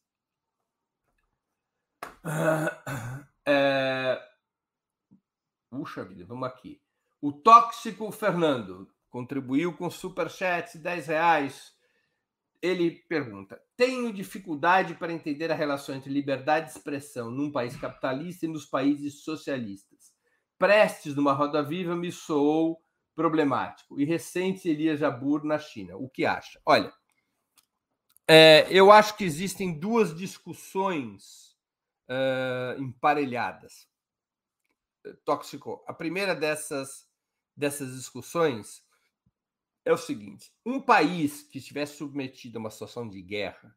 [3.47, 4.19] É...
[5.69, 6.81] Puxa vida, vamos aqui.
[7.21, 11.74] O tóxico Fernando contribuiu com superchat 10 reais
[12.65, 18.45] ele pergunta: tenho dificuldade para entender a relação entre liberdade de expressão num país capitalista
[18.45, 20.13] e nos países socialistas.
[20.57, 22.81] Prestes numa roda viva me soou
[23.13, 23.99] problemático.
[23.99, 25.95] E recente Elias Jabur na China.
[25.97, 26.59] O que acha?
[26.65, 26.93] Olha,
[28.27, 31.55] é, eu acho que existem duas discussões
[32.09, 33.87] uh, emparelhadas.
[35.23, 35.83] Tóxico.
[35.87, 37.07] A primeira dessas,
[37.55, 38.84] dessas discussões
[39.85, 43.75] é o seguinte: um país que estiver submetido a uma situação de guerra,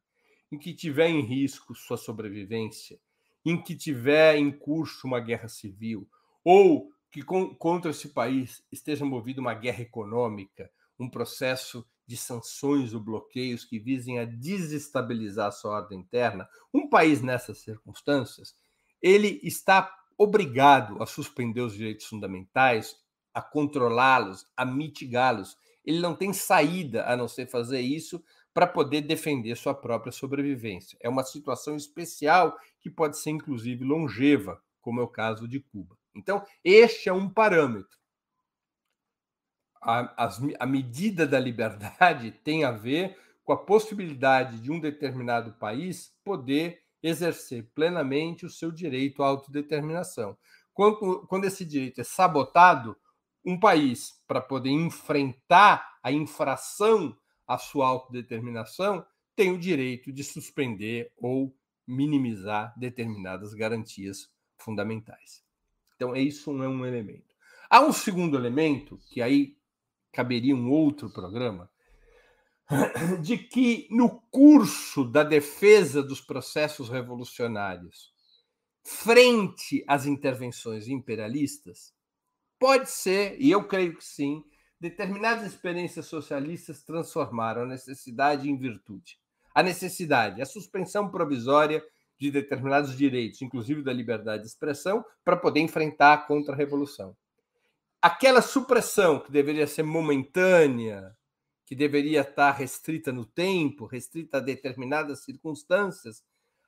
[0.50, 2.98] em que tiver em risco sua sobrevivência,
[3.44, 6.08] em que tiver em curso uma guerra civil,
[6.42, 12.94] ou que com, contra esse país esteja movido uma guerra econômica, um processo de sanções
[12.94, 18.54] ou bloqueios que visem a desestabilizar a sua ordem interna, um país nessas circunstâncias,
[19.00, 22.96] ele está obrigado a suspender os direitos fundamentais,
[23.32, 25.56] a controlá-los, a mitigá-los.
[25.88, 28.22] Ele não tem saída a não ser fazer isso
[28.52, 30.98] para poder defender sua própria sobrevivência.
[31.00, 35.96] É uma situação especial que pode ser, inclusive, longeva, como é o caso de Cuba.
[36.14, 37.96] Então, este é um parâmetro.
[39.80, 45.52] A, a, a medida da liberdade tem a ver com a possibilidade de um determinado
[45.52, 50.36] país poder exercer plenamente o seu direito à autodeterminação.
[50.74, 52.94] Quando, quando esse direito é sabotado,
[53.44, 57.16] um país, para poder enfrentar a infração
[57.46, 61.54] à sua autodeterminação, tem o direito de suspender ou
[61.86, 64.28] minimizar determinadas garantias
[64.58, 65.42] fundamentais.
[65.96, 67.34] Então, isso não é um elemento.
[67.70, 69.56] Há um segundo elemento, que aí
[70.12, 71.70] caberia um outro programa,
[73.22, 78.12] de que no curso da defesa dos processos revolucionários,
[78.84, 81.94] frente às intervenções imperialistas,
[82.58, 84.44] pode ser, e eu creio que sim,
[84.80, 89.18] determinadas experiências socialistas transformaram a necessidade em virtude.
[89.54, 91.82] A necessidade, a suspensão provisória
[92.18, 97.16] de determinados direitos, inclusive da liberdade de expressão, para poder enfrentar a contra-revolução.
[98.00, 101.16] Aquela supressão que deveria ser momentânea,
[101.66, 106.22] que deveria estar restrita no tempo, restrita a determinadas circunstâncias,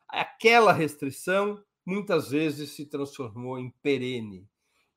[0.09, 4.47] aquela restrição muitas vezes se transformou em perene.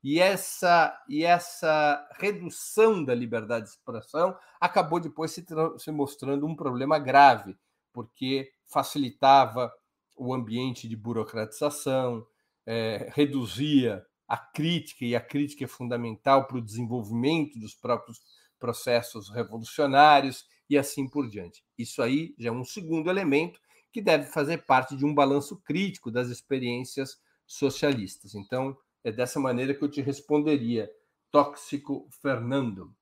[0.04, 5.46] E essa, e essa redução da liberdade de expressão acabou depois se,
[5.78, 7.58] se mostrando um problema grave,
[7.94, 9.72] porque facilitava
[10.18, 12.26] o ambiente de burocratização,
[12.66, 18.20] é, reduzia a crítica, e a crítica é fundamental para o desenvolvimento dos próprios
[18.60, 21.64] processos revolucionários e assim por diante.
[21.78, 23.60] Isso aí já é um segundo elemento
[23.92, 28.34] que deve fazer parte de um balanço crítico das experiências socialistas.
[28.34, 30.90] Então, é dessa maneira que eu te responderia,
[31.32, 32.94] tóxico Fernando.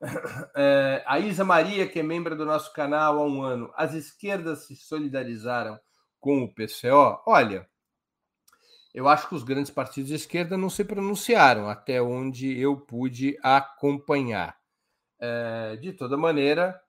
[0.56, 4.66] É, a Isa Maria, que é membro do nosso canal há um ano, as esquerdas
[4.66, 5.80] se solidarizaram
[6.20, 7.22] com o PCO?
[7.26, 7.66] Olha,
[8.94, 13.36] eu acho que os grandes partidos de esquerda não se pronunciaram até onde eu pude
[13.42, 14.56] acompanhar.
[15.18, 16.80] É, de toda maneira,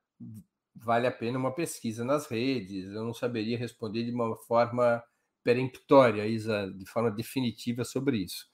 [0.75, 2.91] vale a pena uma pesquisa nas redes.
[2.91, 5.03] Eu não saberia responder de uma forma
[5.45, 8.47] peremptória, Isa, de forma definitiva sobre isso.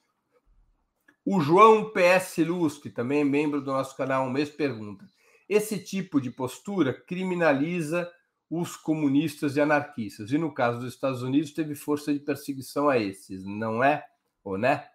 [1.24, 5.06] O João PS Luz, que também é membro do nosso canal, um mês pergunta:
[5.48, 8.10] esse tipo de postura criminaliza
[8.50, 10.30] os comunistas e anarquistas.
[10.30, 14.04] E no caso dos Estados Unidos, teve força de perseguição a esses, não é?
[14.44, 14.86] Ou né?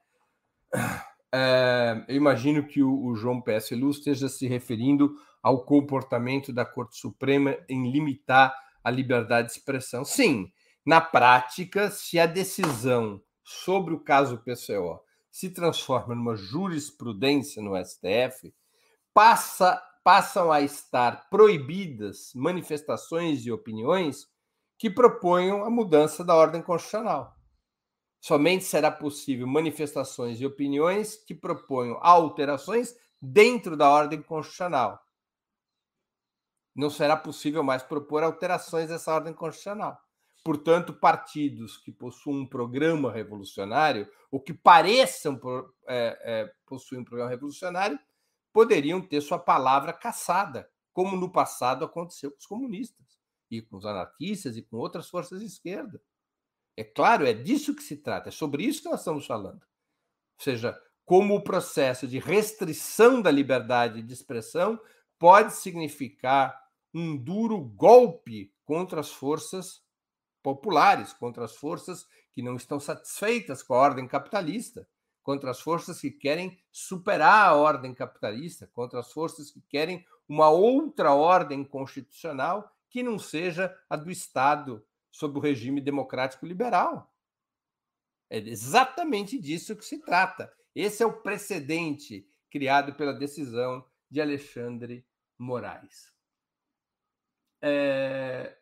[1.34, 3.76] É, eu imagino que o, o João P.S.
[3.76, 10.06] Luz esteja se referindo ao comportamento da Corte Suprema em limitar a liberdade de expressão.
[10.06, 10.50] Sim,
[10.88, 18.56] na prática, se a decisão sobre o caso PCO se transforma numa jurisprudência no STF,
[19.14, 24.26] passa passam a estar proibidas manifestações e opiniões
[24.78, 27.36] que proponham a mudança da ordem constitucional.
[28.22, 34.98] Somente será possível manifestações e opiniões que proponham alterações dentro da ordem constitucional.
[36.74, 40.07] Não será possível mais propor alterações dessa ordem constitucional.
[40.48, 45.38] Portanto, partidos que possuam um programa revolucionário, ou que pareçam
[45.86, 48.00] é, é, possuir um programa revolucionário,
[48.54, 53.20] poderiam ter sua palavra caçada, como no passado aconteceu com os comunistas
[53.52, 56.02] e com os anarquistas e com outras forças de esquerda.
[56.78, 59.60] É claro, é disso que se trata, é sobre isso que nós estamos falando.
[59.60, 64.80] Ou seja, como o processo de restrição da liberdade de expressão
[65.20, 66.58] pode significar
[66.94, 69.86] um duro golpe contra as forças
[70.56, 74.88] populares, contra as forças que não estão satisfeitas com a ordem capitalista
[75.28, 80.50] contra as forças que querem superar a ordem capitalista, contra as forças que querem uma
[80.50, 84.82] outra ordem constitucional que não seja a do Estado
[85.12, 87.14] sob o regime democrático liberal.
[88.30, 90.50] É exatamente disso que se trata.
[90.74, 95.06] Esse é o precedente criado pela decisão de Alexandre
[95.38, 96.14] Moraes.
[97.62, 98.58] É...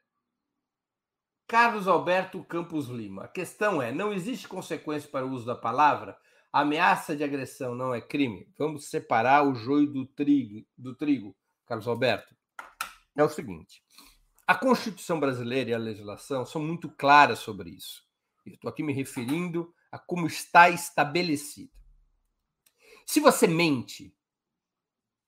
[1.47, 3.25] Carlos Alberto Campos Lima.
[3.25, 6.17] A questão é: não existe consequência para o uso da palavra?
[6.61, 8.47] ameaça de agressão não é crime?
[8.57, 10.65] Vamos separar o joio do trigo.
[10.77, 11.35] Do trigo.
[11.65, 12.33] Carlos Alberto,
[13.15, 13.83] é o seguinte:
[14.47, 18.05] a Constituição brasileira e a legislação são muito claras sobre isso.
[18.45, 21.71] Estou aqui me referindo a como está estabelecido.
[23.05, 24.15] Se você mente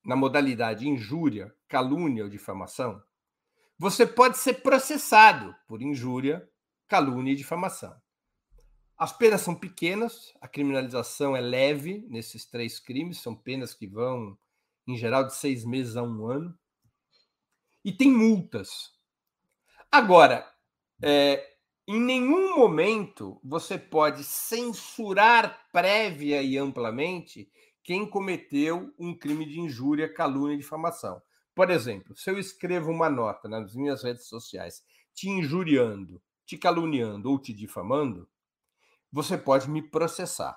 [0.05, 3.03] na modalidade injúria, calúnia ou difamação,
[3.79, 6.47] você pode ser processado por injúria,
[6.87, 7.95] calúnia e difamação.
[8.97, 14.35] As penas são pequenas, a criminalização é leve nesses três crimes, são penas que vão,
[14.87, 16.57] em geral, de seis meses a um ano.
[17.85, 18.91] E tem multas.
[19.91, 20.51] Agora,
[21.01, 21.57] é,
[21.87, 27.49] em nenhum momento você pode censurar prévia e amplamente
[27.83, 31.21] quem cometeu um crime de injúria, calúnia e difamação.
[31.57, 37.31] Por exemplo, se eu escrevo uma nota nas minhas redes sociais te injuriando, te caluniando
[37.31, 38.29] ou te difamando,
[39.11, 40.55] você pode me processar.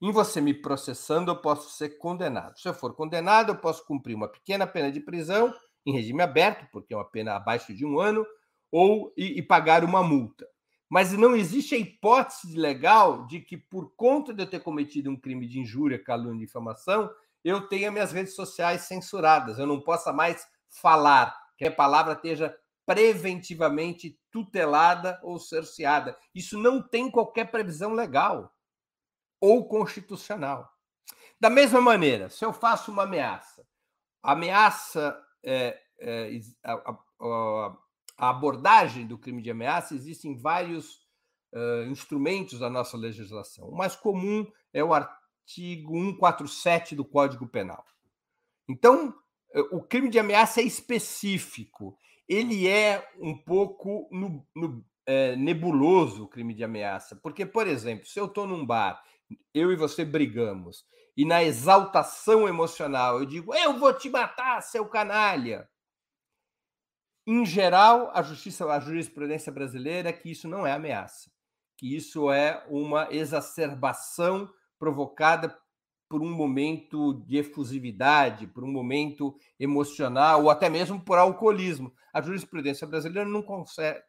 [0.00, 2.56] Em você me processando, eu posso ser condenado.
[2.56, 5.52] Se eu for condenado, eu posso cumprir uma pequena pena de prisão
[5.84, 8.24] em regime aberto, porque é uma pena abaixo de um ano,
[8.70, 10.46] ou e, e pagar uma multa
[10.92, 15.16] mas não existe a hipótese legal de que, por conta de eu ter cometido um
[15.16, 17.10] crime de injúria, calúnia e difamação,
[17.44, 22.56] eu tenha minhas redes sociais censuradas, eu não possa mais falar, que a palavra esteja
[22.86, 26.16] preventivamente tutelada ou cerceada.
[26.34, 28.52] Isso não tem qualquer previsão legal
[29.40, 30.68] ou constitucional.
[31.40, 33.66] Da mesma maneira, se eu faço uma ameaça,
[34.22, 36.72] ameaça, é, é, a,
[37.20, 37.76] a,
[38.18, 41.00] a abordagem do crime de ameaça, existem vários
[41.52, 43.68] uh, instrumentos da nossa legislação.
[43.68, 47.84] O mais comum é o artigo 147 do Código Penal.
[48.68, 49.14] Então,
[49.70, 51.96] o crime de ameaça é específico.
[52.28, 57.16] Ele é um pouco no, no, é, nebuloso, o crime de ameaça.
[57.16, 59.02] Porque, por exemplo, se eu estou num bar,
[59.52, 60.84] eu e você brigamos,
[61.16, 65.68] e na exaltação emocional eu digo, eu vou te matar, seu canalha.
[67.26, 71.30] Em geral, a justiça, a jurisprudência brasileira é que isso não é ameaça,
[71.76, 74.50] que isso é uma exacerbação
[74.82, 75.56] provocada
[76.08, 81.94] por um momento de efusividade, por um momento emocional ou até mesmo por alcoolismo.
[82.12, 83.44] A jurisprudência brasileira não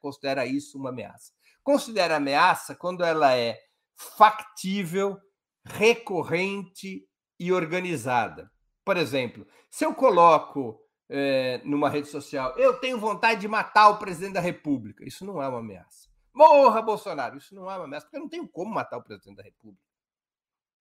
[0.02, 1.32] considera isso uma ameaça.
[1.62, 3.60] Considera ameaça quando ela é
[3.96, 5.16] factível,
[5.64, 7.08] recorrente
[7.40, 8.50] e organizada.
[8.84, 14.00] Por exemplo, se eu coloco é, numa rede social, eu tenho vontade de matar o
[14.00, 15.08] presidente da República.
[15.08, 16.10] Isso não é uma ameaça.
[16.34, 17.38] Morra, Bolsonaro.
[17.38, 19.93] Isso não é uma ameaça, porque eu não tenho como matar o presidente da República.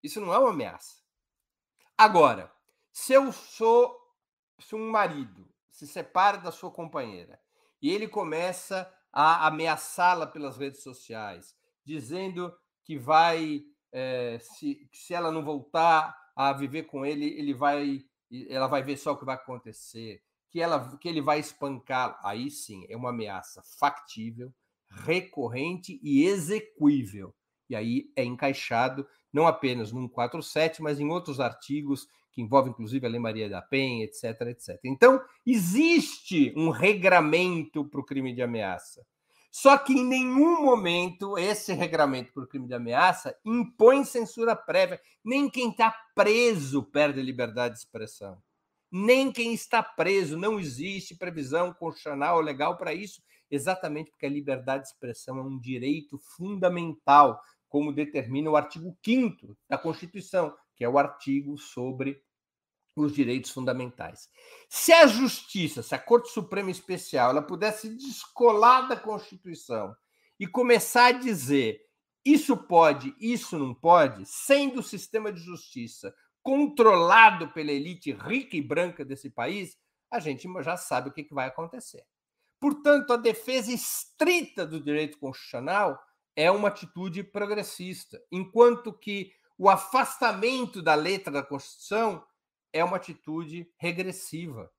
[0.03, 1.03] Isso não é uma ameaça.
[1.97, 2.53] Agora,
[2.93, 4.01] se eu sou
[4.59, 7.41] se um marido se separa da sua companheira
[7.81, 15.31] e ele começa a ameaçá-la pelas redes sociais, dizendo que vai, é, se, se ela
[15.31, 18.05] não voltar a viver com ele, ele vai
[18.49, 22.19] ela vai ver só o que vai acontecer, que, ela, que ele vai espancar.
[22.25, 24.51] Aí sim, é uma ameaça factível,
[24.89, 27.35] recorrente e execuível.
[27.69, 33.07] E aí é encaixado não apenas no 147, mas em outros artigos que envolvem inclusive
[33.07, 34.81] a Lei Maria da Penha, etc, etc.
[34.85, 39.05] Então, existe um regramento para o crime de ameaça.
[39.51, 44.99] Só que em nenhum momento esse regramento para o crime de ameaça impõe censura prévia.
[45.23, 48.43] Nem quem está preso perde a liberdade de expressão.
[48.91, 50.39] Nem quem está preso.
[50.39, 55.43] Não existe previsão constitucional ou legal para isso, exatamente porque a liberdade de expressão é
[55.43, 57.39] um direito fundamental,
[57.73, 62.23] como determina o artigo 5 da Constituição, que é o artigo sobre
[62.95, 64.29] os direitos fundamentais.
[64.69, 69.97] Se a justiça, se a Corte Suprema Especial, ela pudesse descolar da Constituição
[70.39, 71.81] e começar a dizer
[72.23, 78.61] isso pode, isso não pode, sendo o sistema de justiça controlado pela elite rica e
[78.61, 79.79] branca desse país,
[80.11, 82.05] a gente já sabe o que vai acontecer.
[82.61, 85.99] Portanto, a defesa estrita do direito constitucional
[86.37, 92.25] é uma atitude progressista, enquanto que o afastamento da letra da Constituição
[92.73, 94.71] é uma atitude regressiva,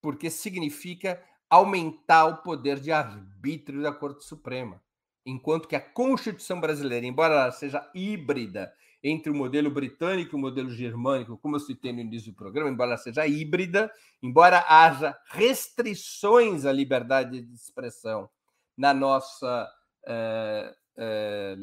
[0.00, 4.82] porque significa aumentar o poder de arbítrio da Corte Suprema.
[5.24, 8.72] Enquanto que a Constituição brasileira, embora ela seja híbrida
[9.04, 12.70] entre o modelo britânico e o modelo germânico, como eu citei no início do programa,
[12.70, 18.30] embora ela seja híbrida, embora haja restrições à liberdade de expressão
[18.76, 19.70] na nossa
[20.06, 21.56] eh, é,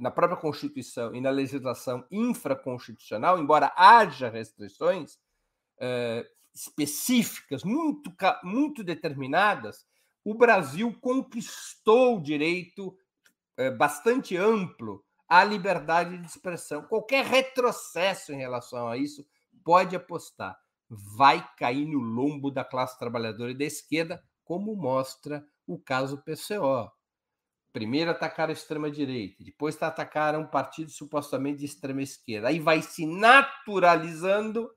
[0.00, 5.18] na própria Constituição e na legislação infraconstitucional, embora haja restrições
[5.78, 8.12] é, específicas, muito,
[8.42, 9.86] muito determinadas,
[10.24, 12.96] o Brasil conquistou o direito
[13.78, 16.82] bastante amplo à liberdade de expressão.
[16.82, 19.24] Qualquer retrocesso em relação a isso
[19.64, 20.56] pode apostar.
[20.88, 26.95] vai cair no lombo da classe trabalhadora e da esquerda, como mostra o caso PCO.
[27.76, 32.48] Primeiro atacaram a extrema-direita, depois atacaram um partido supostamente de extrema-esquerda.
[32.48, 34.70] Aí vai se naturalizando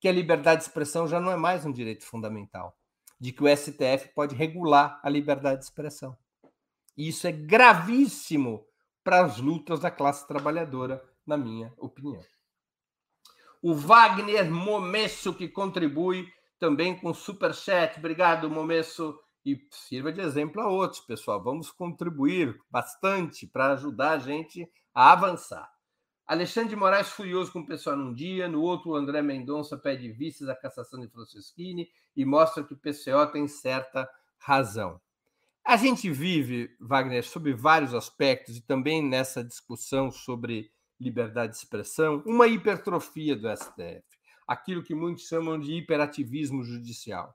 [0.00, 2.78] que a liberdade de expressão já não é mais um direito fundamental,
[3.18, 6.16] de que o STF pode regular a liberdade de expressão.
[6.96, 8.64] E isso é gravíssimo
[9.02, 12.22] para as lutas da classe trabalhadora, na minha opinião.
[13.60, 17.98] O Wagner Momesso, que contribui também com super chat.
[17.98, 21.42] Obrigado, Momesso e sirva de exemplo a outros, pessoal.
[21.42, 25.70] Vamos contribuir bastante para ajudar a gente a avançar.
[26.26, 30.10] Alexandre de Moraes furioso com o pessoal num dia, no outro o André Mendonça pede
[30.10, 34.98] vistas à cassação de Francisquini e mostra que o PCO tem certa razão.
[35.62, 42.22] A gente vive, Wagner, sobre vários aspectos e também nessa discussão sobre liberdade de expressão,
[42.24, 44.04] uma hipertrofia do STF,
[44.46, 47.34] aquilo que muitos chamam de hiperativismo judicial.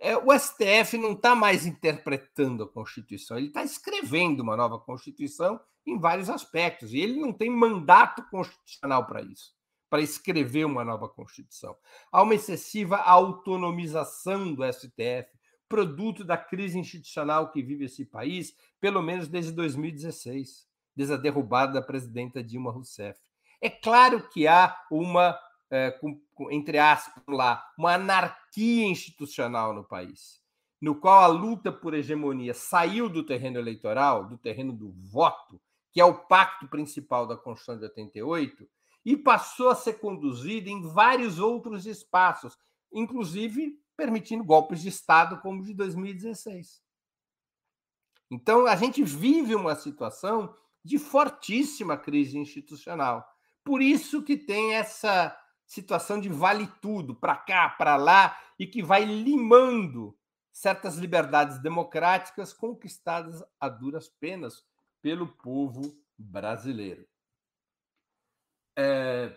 [0.00, 5.60] É, o STF não está mais interpretando a Constituição, ele está escrevendo uma nova Constituição
[5.84, 9.54] em vários aspectos, e ele não tem mandato constitucional para isso,
[9.90, 11.76] para escrever uma nova Constituição.
[12.12, 15.26] Há uma excessiva autonomização do STF,
[15.68, 21.72] produto da crise institucional que vive esse país, pelo menos desde 2016, desde a derrubada
[21.72, 23.18] da presidenta Dilma Rousseff.
[23.60, 25.38] É claro que há uma
[25.70, 30.40] é, com, com, entre aspas, lá, uma anarquia institucional no país,
[30.80, 35.60] no qual a luta por hegemonia saiu do terreno eleitoral, do terreno do voto,
[35.92, 38.68] que é o pacto principal da Constituição de 88,
[39.04, 42.56] e passou a ser conduzida em vários outros espaços,
[42.92, 46.80] inclusive permitindo golpes de Estado, como o de 2016.
[48.30, 50.54] Então, a gente vive uma situação
[50.84, 53.26] de fortíssima crise institucional.
[53.64, 55.36] Por isso que tem essa
[55.68, 60.18] situação de vale tudo, para cá, para lá, e que vai limando
[60.50, 64.66] certas liberdades democráticas conquistadas a duras penas
[65.02, 67.06] pelo povo brasileiro.
[68.76, 69.36] É...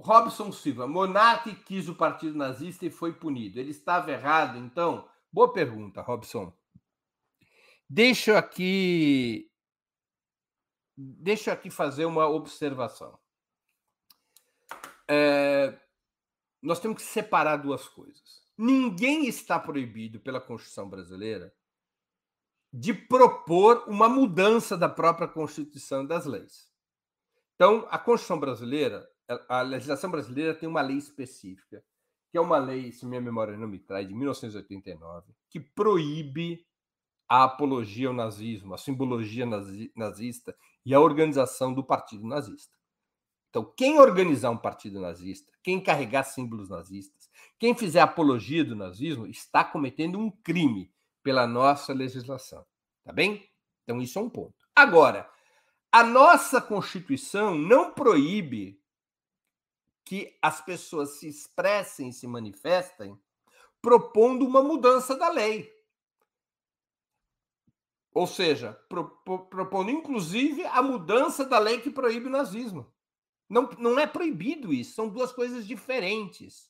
[0.00, 3.58] Robson Silva, Monarque quis o partido nazista e foi punido.
[3.58, 5.08] Ele estava errado, então?
[5.32, 6.52] Boa pergunta, Robson.
[7.88, 9.50] Deixa eu aqui.
[10.96, 13.18] Deixa eu aqui fazer uma observação
[15.08, 15.78] é,
[16.62, 18.42] nós temos que separar duas coisas.
[18.56, 21.52] Ninguém está proibido pela Constituição brasileira
[22.72, 26.72] de propor uma mudança da própria Constituição e das leis.
[27.54, 29.08] Então, a Constituição brasileira,
[29.48, 31.84] a legislação brasileira tem uma lei específica,
[32.30, 36.66] que é uma lei, se minha memória não me traz, de 1989, que proíbe
[37.28, 39.46] a apologia ao nazismo, a simbologia
[39.94, 42.76] nazista e a organização do partido nazista.
[43.54, 49.28] Então, quem organizar um partido nazista, quem carregar símbolos nazistas, quem fizer apologia do nazismo,
[49.28, 50.92] está cometendo um crime
[51.22, 52.66] pela nossa legislação.
[53.04, 53.48] Tá bem?
[53.84, 54.56] Então, isso é um ponto.
[54.74, 55.30] Agora,
[55.92, 58.82] a nossa Constituição não proíbe
[60.04, 63.16] que as pessoas se expressem, se manifestem,
[63.80, 65.72] propondo uma mudança da lei.
[68.12, 68.72] Ou seja,
[69.48, 72.92] propondo inclusive a mudança da lei que proíbe o nazismo.
[73.54, 76.68] Não, não é proibido isso, são duas coisas diferentes.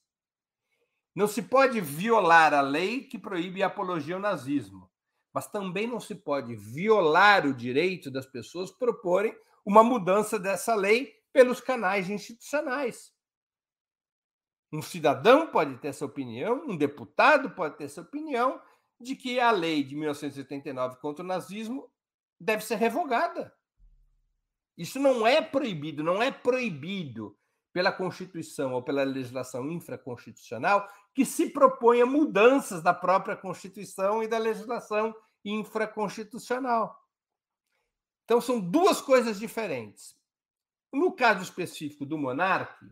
[1.14, 4.90] Não se pode violar a lei que proíbe a apologia ao nazismo,
[5.32, 11.14] mas também não se pode violar o direito das pessoas proporem uma mudança dessa lei
[11.32, 13.14] pelos canais institucionais.
[14.70, 18.60] Um cidadão pode ter essa opinião, um deputado pode ter essa opinião
[19.00, 21.90] de que a lei de 1989 contra o nazismo
[22.38, 23.56] deve ser revogada.
[24.76, 27.36] Isso não é proibido, não é proibido
[27.72, 34.38] pela Constituição ou pela legislação infraconstitucional que se proponha mudanças da própria Constituição e da
[34.38, 35.14] legislação
[35.44, 37.00] infraconstitucional.
[38.24, 40.16] Então, são duas coisas diferentes.
[40.92, 42.88] No caso específico do monarca,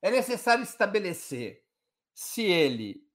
[0.00, 1.64] é necessário estabelecer
[2.14, 3.09] se ele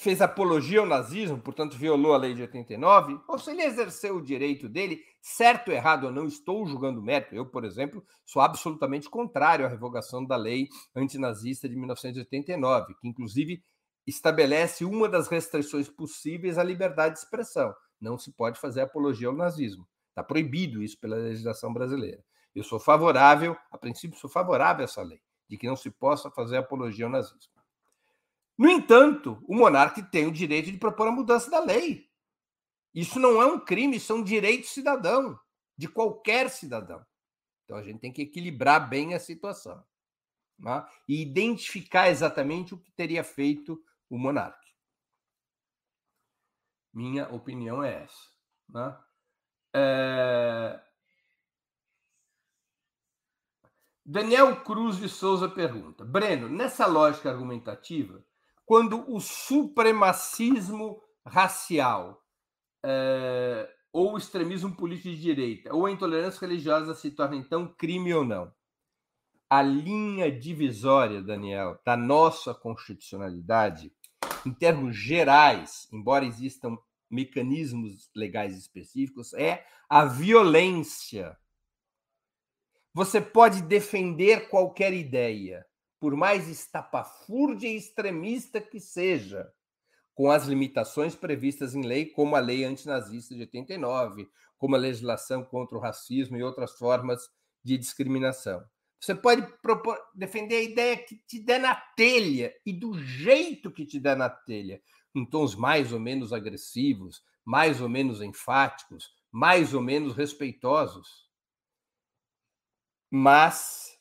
[0.00, 4.22] fez apologia ao nazismo, portanto violou a lei de 89, ou se ele exerceu o
[4.22, 7.34] direito dele, certo ou errado, eu não estou julgando mérito.
[7.34, 13.62] Eu, por exemplo, sou absolutamente contrário à revogação da lei antinazista de 1989, que inclusive
[14.06, 17.74] estabelece uma das restrições possíveis à liberdade de expressão.
[18.00, 19.86] Não se pode fazer apologia ao nazismo.
[20.10, 22.22] Está proibido isso pela legislação brasileira.
[22.54, 26.30] Eu sou favorável, a princípio, sou favorável a essa lei, de que não se possa
[26.30, 27.57] fazer apologia ao nazismo.
[28.58, 32.10] No entanto, o monarca tem o direito de propor a mudança da lei.
[32.92, 35.38] Isso não é um crime, isso é um direito cidadão,
[35.76, 37.06] de qualquer cidadão.
[37.64, 39.86] Então a gente tem que equilibrar bem a situação.
[40.58, 40.84] né?
[41.06, 43.80] e identificar exatamente o que teria feito
[44.10, 44.58] o monarca.
[46.92, 48.32] Minha opinião é essa.
[48.68, 48.98] Né?
[49.72, 50.82] É...
[54.04, 58.24] Daniel Cruz de Souza pergunta: Breno, nessa lógica argumentativa,
[58.68, 62.22] quando o supremacismo racial
[62.84, 68.12] é, ou o extremismo político de direita ou a intolerância religiosa se torna então crime
[68.12, 68.52] ou não?
[69.48, 73.90] A linha divisória, Daniel, da nossa constitucionalidade,
[74.44, 76.76] em termos gerais, embora existam
[77.10, 81.38] mecanismos legais específicos, é a violência
[82.92, 85.64] você pode defender qualquer ideia,
[86.00, 89.52] por mais estapafúrdia e extremista que seja,
[90.14, 95.44] com as limitações previstas em lei, como a lei antinazista de 89, como a legislação
[95.44, 97.28] contra o racismo e outras formas
[97.62, 98.64] de discriminação.
[99.00, 103.86] Você pode propor, defender a ideia que te der na telha e do jeito que
[103.86, 104.82] te der na telha,
[105.14, 111.28] em tons mais ou menos agressivos, mais ou menos enfáticos, mais ou menos respeitosos.
[113.10, 113.97] Mas,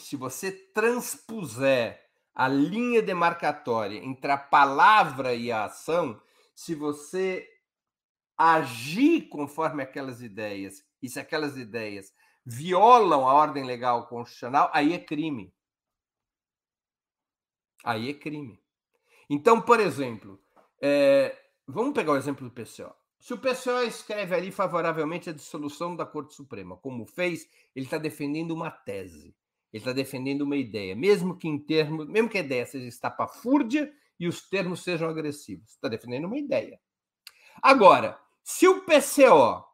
[0.00, 6.20] se você transpuser a linha demarcatória entre a palavra e a ação,
[6.54, 7.48] se você
[8.36, 12.12] agir conforme aquelas ideias, e se aquelas ideias
[12.44, 15.54] violam a ordem legal constitucional, aí é crime.
[17.84, 18.62] Aí é crime.
[19.28, 20.42] Então, por exemplo,
[20.80, 22.94] é, vamos pegar o exemplo do PCO.
[23.18, 27.98] Se o PCO escreve ali favoravelmente a dissolução da Corte Suprema, como fez, ele está
[27.98, 29.36] defendendo uma tese,
[29.72, 33.92] ele está defendendo uma ideia, mesmo que em termos, mesmo que a ideia seja estapafúrdia
[34.18, 36.80] e os termos sejam agressivos, está defendendo uma ideia.
[37.62, 39.64] Agora, se o PCO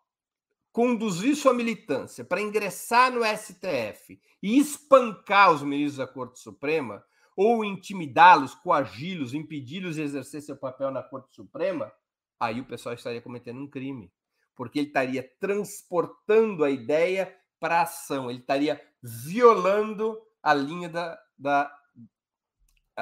[0.73, 7.03] conduzir sua militância para ingressar no STF e espancar os ministros da Corte Suprema,
[7.35, 11.93] ou intimidá-los, coagi-los, impedi-los de exercer seu papel na Corte Suprema,
[12.39, 14.13] aí o pessoal estaria cometendo um crime,
[14.55, 21.19] porque ele estaria transportando a ideia para a ação, ele estaria violando a linha da,
[21.39, 21.73] da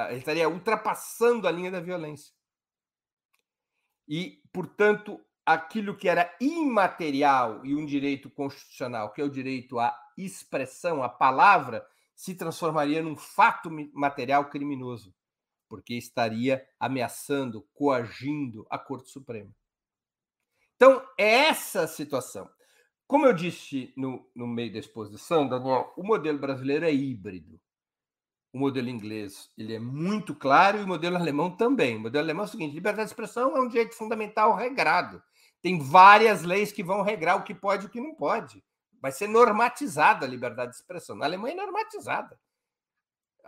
[0.09, 2.33] ele estaria ultrapassando a linha da violência.
[4.07, 9.97] E, portanto, aquilo que era imaterial e um direito constitucional, que é o direito à
[10.17, 15.15] expressão, à palavra, se transformaria num fato material criminoso
[15.67, 19.53] porque estaria ameaçando, coagindo a Corte Suprema.
[20.75, 22.49] Então, é essa a situação.
[23.07, 27.59] Como eu disse no, no meio da exposição, Daniel, o modelo brasileiro é híbrido.
[28.51, 31.97] O modelo inglês ele é muito claro e o modelo alemão também.
[31.97, 35.21] O modelo alemão é o seguinte: liberdade de expressão é um direito fundamental regrado.
[35.61, 38.63] Tem várias leis que vão regrar o que pode e o que não pode.
[39.01, 41.15] Vai ser normatizada a liberdade de expressão.
[41.15, 42.39] Na Alemanha é normatizada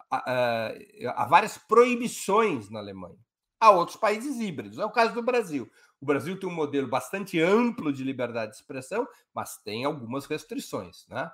[0.10, 3.18] há várias proibições na Alemanha.
[3.60, 4.78] Há outros países híbridos.
[4.78, 5.70] É o caso do Brasil.
[6.00, 11.08] O Brasil tem um modelo bastante amplo de liberdade de expressão, mas tem algumas restrições.
[11.08, 11.32] Né?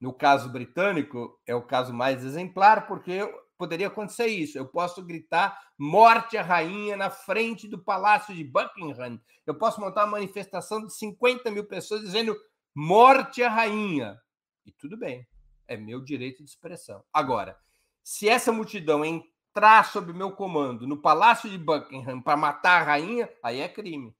[0.00, 3.20] No caso britânico, é o caso mais exemplar, porque
[3.58, 4.56] poderia acontecer isso.
[4.56, 9.20] Eu posso gritar morte à rainha na frente do palácio de Buckingham.
[9.46, 12.34] Eu posso montar uma manifestação de 50 mil pessoas dizendo
[12.74, 14.18] morte à rainha.
[14.64, 15.28] E tudo bem
[15.70, 17.04] é meu direito de expressão.
[17.12, 17.56] Agora,
[18.02, 19.04] se essa multidão
[19.50, 24.14] entrar sob meu comando no Palácio de Buckingham para matar a rainha, aí é crime.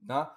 [0.00, 0.28] Né?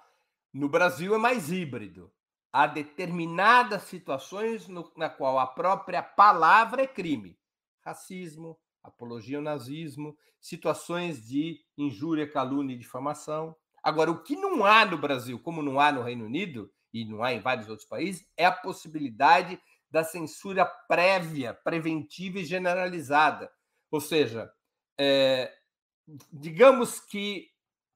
[0.52, 2.12] No Brasil é mais híbrido.
[2.52, 7.38] Há determinadas situações no, na qual a própria palavra é crime.
[7.82, 13.56] Racismo, apologia ao nazismo, situações de injúria, calúnia e difamação.
[13.82, 17.22] Agora, o que não há no Brasil, como não há no Reino Unido, e não
[17.22, 19.60] há em vários outros países, é a possibilidade
[19.90, 23.50] da censura prévia, preventiva e generalizada.
[23.90, 24.50] Ou seja,
[24.98, 25.52] é,
[26.32, 27.48] digamos que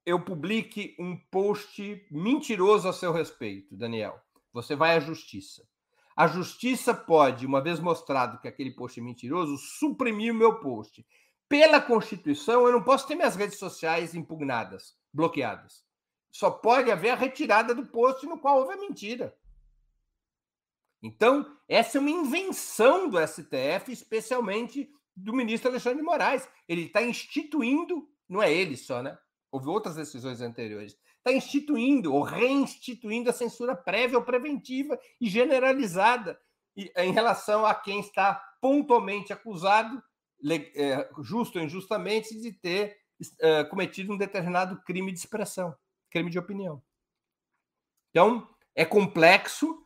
[0.05, 4.19] eu publique um post mentiroso a seu respeito, Daniel.
[4.53, 5.63] Você vai à justiça.
[6.15, 11.05] A justiça pode, uma vez mostrado que aquele post é mentiroso, suprimir o meu post.
[11.49, 15.83] Pela Constituição, eu não posso ter minhas redes sociais impugnadas, bloqueadas.
[16.31, 19.35] Só pode haver a retirada do post no qual houve a mentira.
[21.01, 26.47] Então, essa é uma invenção do STF, especialmente do ministro Alexandre de Moraes.
[26.67, 29.17] Ele está instituindo, não é ele só, né?
[29.51, 30.97] Houve outras decisões anteriores.
[31.17, 36.39] Está instituindo ou reinstituindo a censura prévia ou preventiva e generalizada
[36.75, 40.03] em relação a quem está pontualmente acusado,
[40.75, 42.97] é, justo ou injustamente, de ter
[43.39, 45.73] é, cometido um determinado crime de expressão
[46.15, 46.81] crime de opinião.
[48.09, 49.84] Então, é complexo,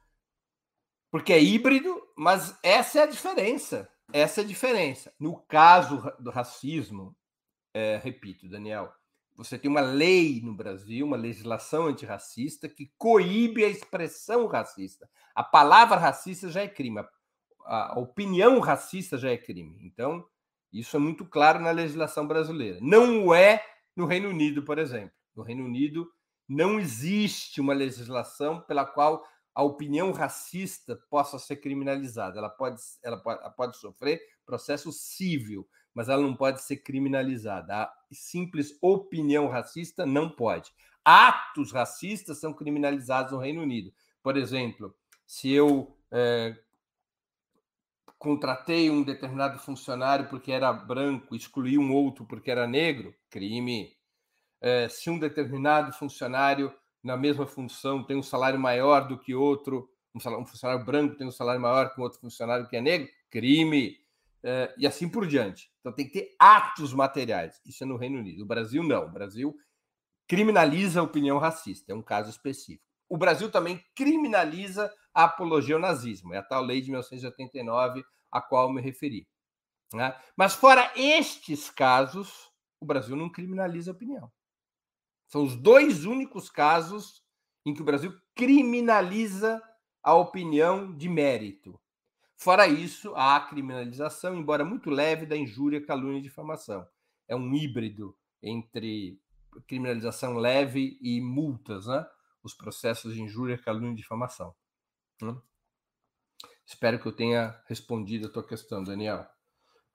[1.11, 3.89] porque é híbrido, mas essa é a diferença.
[4.11, 5.13] Essa é a diferença.
[5.19, 7.15] No caso do racismo,
[7.73, 8.91] é, repito, Daniel,
[9.35, 15.09] você tem uma lei no Brasil, uma legislação antirracista que coíbe a expressão racista.
[15.33, 17.01] A palavra racista já é crime,
[17.65, 19.77] a opinião racista já é crime.
[19.81, 20.25] Então,
[20.73, 22.79] isso é muito claro na legislação brasileira.
[22.81, 23.63] Não é
[23.95, 25.11] no Reino Unido, por exemplo.
[25.35, 26.11] No Reino Unido
[26.47, 29.23] não existe uma legislação pela qual
[29.53, 32.39] a opinião racista possa ser criminalizada.
[32.39, 37.75] Ela pode, ela pode, ela pode sofrer processo civil, mas ela não pode ser criminalizada.
[37.75, 40.71] A simples opinião racista não pode.
[41.03, 43.91] Atos racistas são criminalizados no Reino Unido.
[44.21, 44.95] Por exemplo,
[45.25, 46.55] se eu é,
[48.17, 53.95] contratei um determinado funcionário porque era branco, excluí um outro porque era negro, crime.
[54.61, 56.73] É, se um determinado funcionário
[57.03, 61.15] na mesma função tem um salário maior do que outro, um, salário, um funcionário branco
[61.15, 63.97] tem um salário maior que um outro funcionário que é negro, crime.
[64.41, 65.69] É, e assim por diante.
[65.81, 67.61] Então tem que ter atos materiais.
[67.65, 68.43] Isso é no Reino Unido.
[68.43, 69.05] O Brasil não.
[69.05, 69.53] O Brasil
[70.27, 71.91] criminaliza a opinião racista.
[71.91, 72.85] É um caso específico.
[73.09, 76.33] O Brasil também criminaliza a apologia ao nazismo.
[76.33, 79.27] É a tal lei de 1989 a qual me referi.
[79.93, 80.15] Né?
[80.37, 84.31] Mas fora estes casos, o Brasil não criminaliza a opinião.
[85.29, 87.23] São os dois únicos casos
[87.65, 89.61] em que o Brasil criminaliza
[90.03, 91.79] a opinião de mérito.
[92.35, 96.87] Fora isso, há a criminalização, embora muito leve, da injúria, calúnia e difamação.
[97.27, 99.21] É um híbrido entre
[99.67, 102.05] criminalização leve e multas, né?
[102.41, 104.55] Os processos de injúria, calúnia e difamação.
[105.21, 105.35] Né?
[106.65, 109.27] Espero que eu tenha respondido a tua questão, Daniel.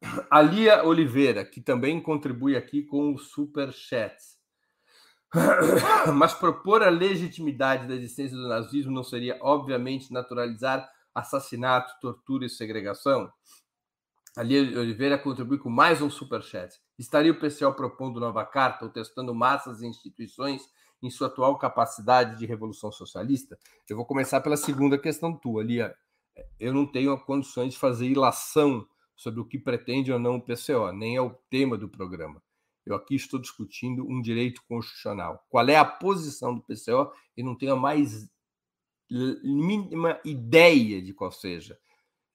[0.30, 4.14] A Lia Oliveira, que também contribui aqui com o super chat.
[6.14, 12.50] Mas propor a legitimidade da existência do nazismo não seria, obviamente, naturalizar assassinato, tortura e
[12.50, 13.30] segregação?
[14.36, 16.74] Ali Oliveira contribui com mais um superchat.
[16.98, 20.62] Estaria o PCO propondo nova carta ou testando massas e instituições
[21.02, 23.58] em sua atual capacidade de revolução socialista?
[23.88, 25.94] Eu vou começar pela segunda questão tua, Lia.
[26.58, 30.92] Eu não tenho condições de fazer ilação sobre o que pretende ou não o PCO,
[30.92, 32.42] nem é o tema do programa.
[32.86, 35.44] Eu aqui estou discutindo um direito constitucional.
[35.48, 37.10] Qual é a posição do PCO?
[37.36, 38.28] E não tenho a mais
[39.10, 41.78] mínima ideia de qual seja.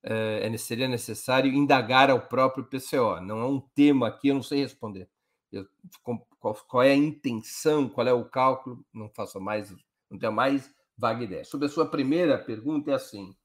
[0.02, 3.20] É, seria necessário indagar ao próprio PCO.
[3.22, 5.10] Não é um tema aqui, eu não sei responder.
[5.52, 5.68] Eu,
[6.04, 9.74] qual, qual, é a intenção, qual é o cálculo, não faço mais,
[10.10, 11.44] não tenho mais vaga ideia.
[11.44, 13.36] Sobre a sua primeira pergunta, é assim: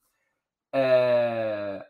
[0.72, 1.86] é,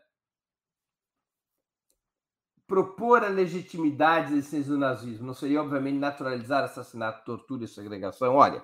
[2.83, 8.35] propor a legitimidade da existência do nazismo não seria, obviamente, naturalizar assassinato, tortura e segregação?
[8.35, 8.61] Olha,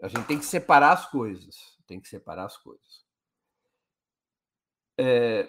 [0.00, 3.04] a gente tem que separar as coisas tem que separar as coisas.
[4.98, 5.48] É,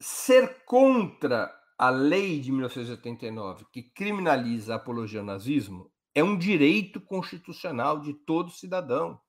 [0.00, 7.00] ser contra a lei de 1989, que criminaliza a apologia ao nazismo, é um direito
[7.00, 9.20] constitucional de todo cidadão.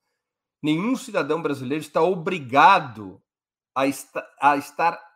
[0.61, 3.21] Nenhum cidadão brasileiro está obrigado
[3.75, 3.83] a,
[4.41, 5.06] a estar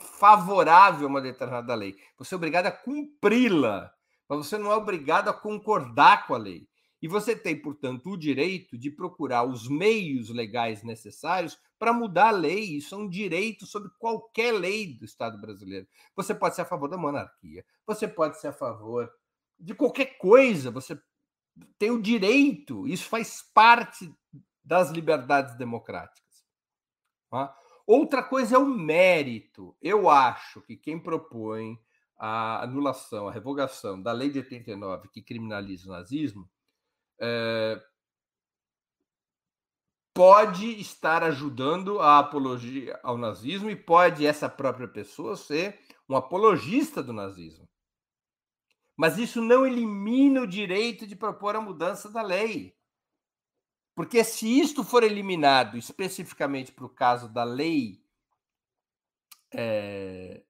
[0.00, 1.96] favorável a uma determinada lei.
[2.18, 3.92] Você é obrigado a cumpri-la,
[4.28, 6.68] mas você não é obrigado a concordar com a lei.
[7.02, 12.32] E você tem, portanto, o direito de procurar os meios legais necessários para mudar a
[12.32, 12.76] lei.
[12.76, 15.86] Isso é um direito sobre qualquer lei do Estado brasileiro.
[16.14, 19.10] Você pode ser a favor da monarquia, você pode ser a favor
[19.58, 20.98] de qualquer coisa, você
[21.78, 24.10] tem o direito, isso faz parte
[24.64, 26.44] das liberdades democráticas.
[27.30, 27.54] Tá?
[27.92, 29.76] Outra coisa é o mérito.
[29.82, 31.76] Eu acho que quem propõe
[32.16, 36.48] a anulação, a revogação da lei de 89 que criminaliza o nazismo
[37.18, 37.82] é,
[40.14, 47.02] pode estar ajudando a apologia ao nazismo e pode essa própria pessoa ser um apologista
[47.02, 47.68] do nazismo.
[48.96, 52.72] Mas isso não elimina o direito de propor a mudança da lei.
[54.00, 58.02] Porque se isto for eliminado especificamente para o caso da lei
[59.52, 60.42] é,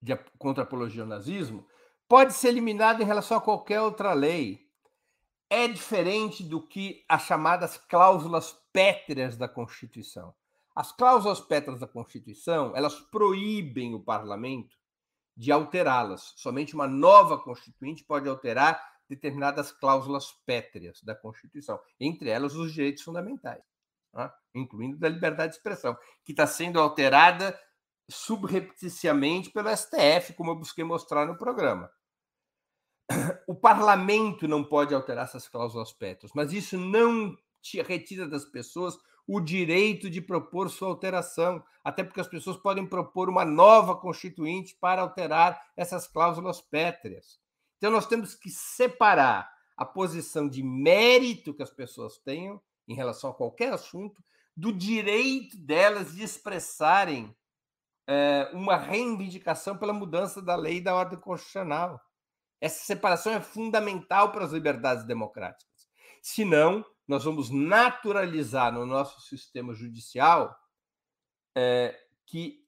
[0.00, 1.68] de, contra a apologia ao nazismo,
[2.08, 4.66] pode ser eliminado em relação a qualquer outra lei
[5.50, 10.34] é diferente do que as chamadas cláusulas pétreas da Constituição.
[10.74, 14.74] As cláusulas pétreas da Constituição, elas proíbem o parlamento
[15.36, 16.32] de alterá-las.
[16.34, 23.02] Somente uma nova constituinte pode alterar determinadas cláusulas pétreas da Constituição, entre elas os direitos
[23.02, 23.62] fundamentais,
[24.12, 24.34] tá?
[24.54, 27.58] incluindo da liberdade de expressão, que está sendo alterada
[28.08, 31.90] subrepticiamente pelo STF, como eu busquei mostrar no programa
[33.46, 37.36] o parlamento não pode alterar essas cláusulas pétreas, mas isso não
[37.86, 38.96] retira das pessoas
[39.26, 44.76] o direito de propor sua alteração, até porque as pessoas podem propor uma nova constituinte
[44.78, 47.38] para alterar essas cláusulas pétreas.
[47.84, 52.58] Então, nós temos que separar a posição de mérito que as pessoas tenham
[52.88, 54.24] em relação a qualquer assunto
[54.56, 57.36] do direito delas de expressarem
[58.06, 62.00] é, uma reivindicação pela mudança da lei e da ordem constitucional.
[62.58, 65.86] Essa separação é fundamental para as liberdades democráticas.
[66.22, 70.58] Senão, nós vamos naturalizar no nosso sistema judicial
[71.54, 72.66] é, que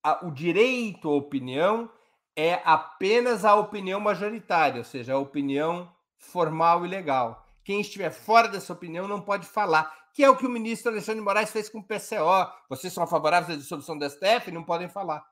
[0.00, 1.90] a, o direito à opinião
[2.36, 7.46] é apenas a opinião majoritária, ou seja, a opinião formal e legal.
[7.64, 11.22] Quem estiver fora dessa opinião não pode falar, que é o que o ministro Alexandre
[11.22, 12.52] Moraes fez com o PCO.
[12.68, 14.52] Vocês são favoráveis à dissolução do STF?
[14.52, 15.26] Não podem falar.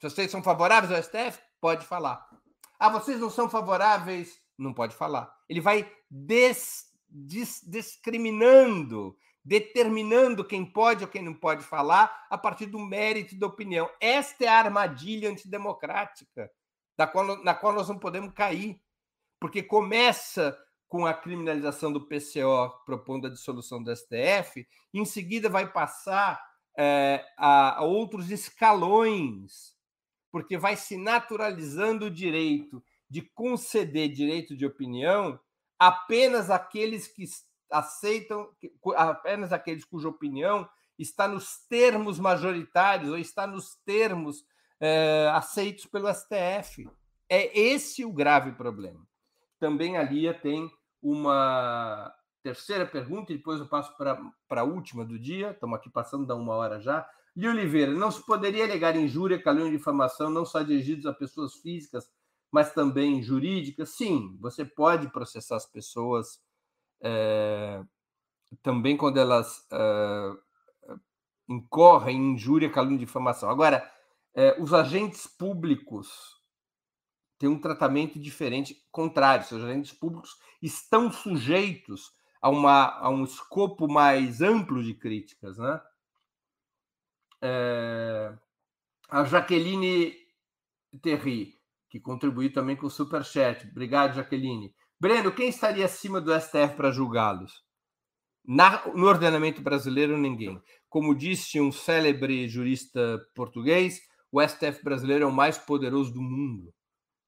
[0.00, 2.28] Se vocês são favoráveis ao STF, pode falar.
[2.78, 4.40] Ah, vocês não são favoráveis?
[4.58, 5.34] Não pode falar.
[5.48, 9.16] Ele vai des, des, discriminando,
[9.46, 13.88] determinando quem pode ou quem não pode falar a partir do mérito da opinião.
[14.00, 16.50] Esta é a armadilha antidemocrática
[16.98, 18.80] da qual, na qual nós não podemos cair,
[19.38, 25.70] porque começa com a criminalização do PCO propondo a dissolução do STF, em seguida vai
[25.70, 26.44] passar
[26.76, 29.76] é, a, a outros escalões,
[30.32, 35.38] porque vai se naturalizando o direito de conceder direito de opinião
[35.78, 37.22] apenas aqueles que
[37.70, 38.48] aceitam,
[38.96, 44.44] apenas aqueles cuja opinião está nos termos majoritários ou está nos termos
[44.80, 46.88] é, aceitos pelo STF.
[47.28, 49.06] É esse o grave problema.
[49.58, 50.70] Também a Lia tem
[51.02, 55.50] uma terceira pergunta, e depois eu passo para a última do dia.
[55.50, 57.08] Estamos aqui passando da uma hora já.
[57.34, 61.54] Lia Oliveira, não se poderia alegar injúria, calúnia e difamação, não só dirigidos a pessoas
[61.56, 62.08] físicas,
[62.50, 63.90] mas também jurídicas?
[63.90, 66.40] Sim, você pode processar as pessoas
[67.00, 67.82] é,
[68.62, 70.32] também quando elas é,
[71.48, 73.48] incorrem em injúria, calúnia e difamação.
[73.50, 73.88] Agora,
[74.34, 76.08] é, os agentes públicos
[77.38, 79.44] têm um tratamento diferente, contrário.
[79.44, 85.58] Os agentes públicos estão sujeitos a, uma, a um escopo mais amplo de críticas.
[85.58, 85.80] Né?
[89.08, 90.14] A Jaqueline
[91.02, 91.54] Terry,
[91.88, 93.68] que contribuiu também com o Superchat.
[93.68, 94.74] Obrigado, Jaqueline.
[94.98, 97.64] Breno, quem estaria acima do STF para julgá-los?
[98.94, 100.62] no ordenamento brasileiro, ninguém.
[100.88, 106.72] Como disse um célebre jurista português, o STF brasileiro é o mais poderoso do mundo.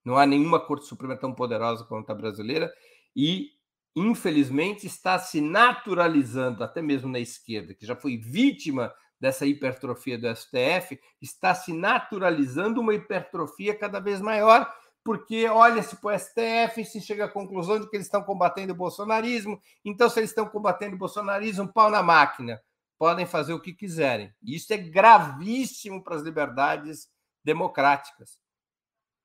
[0.04, 2.72] Não há nenhuma Corte Suprema tão poderosa quanto a brasileira
[3.14, 3.50] e,
[3.96, 10.34] infelizmente, está se naturalizando, até mesmo na esquerda, que já foi vítima dessa hipertrofia do
[10.34, 14.72] STF, está se naturalizando uma hipertrofia cada vez maior,
[15.08, 18.76] porque olha-se para o STF se chega à conclusão de que eles estão combatendo o
[18.76, 19.58] bolsonarismo.
[19.82, 22.60] Então, se eles estão combatendo o bolsonarismo, pau na máquina
[22.98, 24.30] podem fazer o que quiserem.
[24.42, 27.08] E isso é gravíssimo para as liberdades
[27.42, 28.38] democráticas.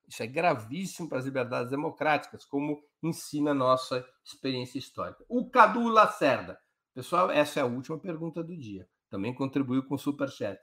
[0.07, 5.25] Isso é gravíssimo para as liberdades democráticas, como ensina a nossa experiência histórica.
[5.27, 6.57] O Cadu Lacerda.
[6.93, 8.87] Pessoal, essa é a última pergunta do dia.
[9.09, 10.61] Também contribuiu com o Superchat.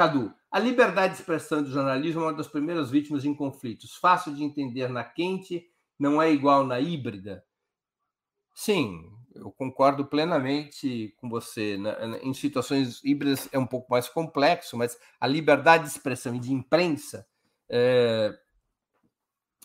[0.00, 3.96] Cadu, a liberdade de expressão do jornalismo é uma das primeiras vítimas em conflitos.
[3.96, 7.44] Fácil de entender na quente, não é igual na híbrida?
[8.54, 11.76] Sim, eu concordo plenamente com você.
[12.22, 16.50] Em situações híbridas é um pouco mais complexo, mas a liberdade de expressão e de
[16.50, 17.26] imprensa,
[17.68, 18.32] é...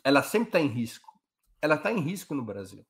[0.04, 1.14] ela sempre está em risco.
[1.62, 2.86] Ela está em risco no Brasil.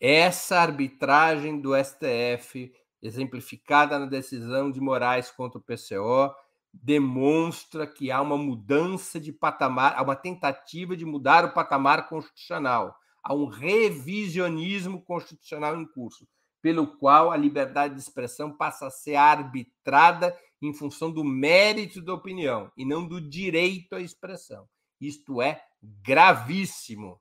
[0.00, 6.34] Essa arbitragem do STF, exemplificada na decisão de Moraes contra o PCO,
[6.72, 12.96] demonstra que há uma mudança de patamar, há uma tentativa de mudar o patamar constitucional
[13.22, 16.26] a um revisionismo constitucional em curso,
[16.62, 22.14] pelo qual a liberdade de expressão passa a ser arbitrada em função do mérito da
[22.14, 24.68] opinião e não do direito à expressão.
[25.00, 27.20] Isto é gravíssimo,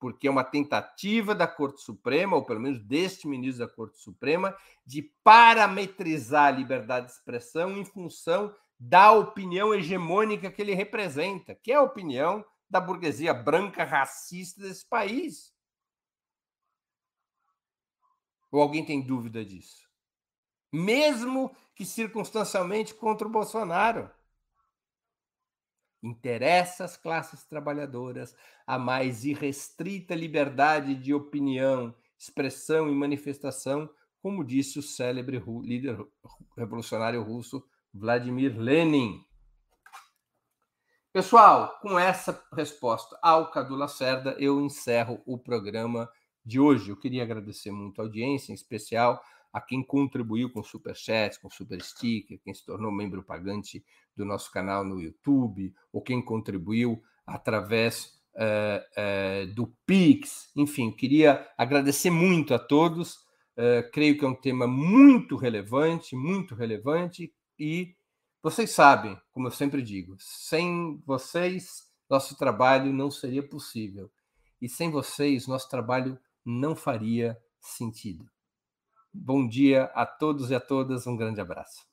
[0.00, 4.56] porque é uma tentativa da Corte Suprema, ou pelo menos deste ministro da Corte Suprema,
[4.84, 11.70] de parametrizar a liberdade de expressão em função da opinião hegemônica que ele representa, que
[11.70, 15.52] é a opinião da burguesia branca racista desse país.
[18.50, 19.86] Ou alguém tem dúvida disso?
[20.72, 24.10] Mesmo que circunstancialmente contra o Bolsonaro.
[26.02, 28.34] Interessa às classes trabalhadoras
[28.66, 33.88] a mais irrestrita liberdade de opinião, expressão e manifestação,
[34.22, 35.98] como disse o célebre líder
[36.56, 39.24] revolucionário russo Vladimir Lenin.
[41.12, 46.08] Pessoal, com essa resposta ao Cadu Lacerda, eu encerro o programa
[46.44, 46.90] de hoje.
[46.90, 49.20] Eu queria agradecer muito a audiência, em especial
[49.52, 53.84] a quem contribuiu com Superchat, com Super Sticker, quem se tornou membro pagante
[54.16, 60.50] do nosso canal no YouTube, ou quem contribuiu através uh, uh, do Pix.
[60.56, 63.16] Enfim, queria agradecer muito a todos.
[63.56, 67.94] Uh, creio que é um tema muito relevante, muito relevante, e
[68.42, 74.10] vocês sabem, como eu sempre digo, sem vocês, nosso trabalho não seria possível.
[74.62, 78.26] E sem vocês, nosso trabalho não faria sentido.
[79.12, 81.84] Bom dia a todos e a todas, um grande abraço.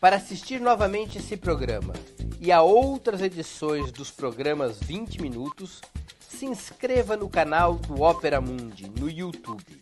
[0.00, 1.92] Para assistir novamente esse programa
[2.40, 5.80] e a outras edições dos programas 20 Minutos,
[6.20, 9.80] se inscreva no canal do Opera Mundi no YouTube.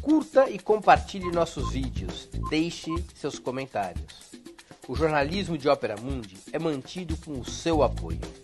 [0.00, 4.32] Curta e compartilhe nossos vídeos, deixe seus comentários.
[4.88, 8.43] O jornalismo de Opera Mundi é mantido com o seu apoio.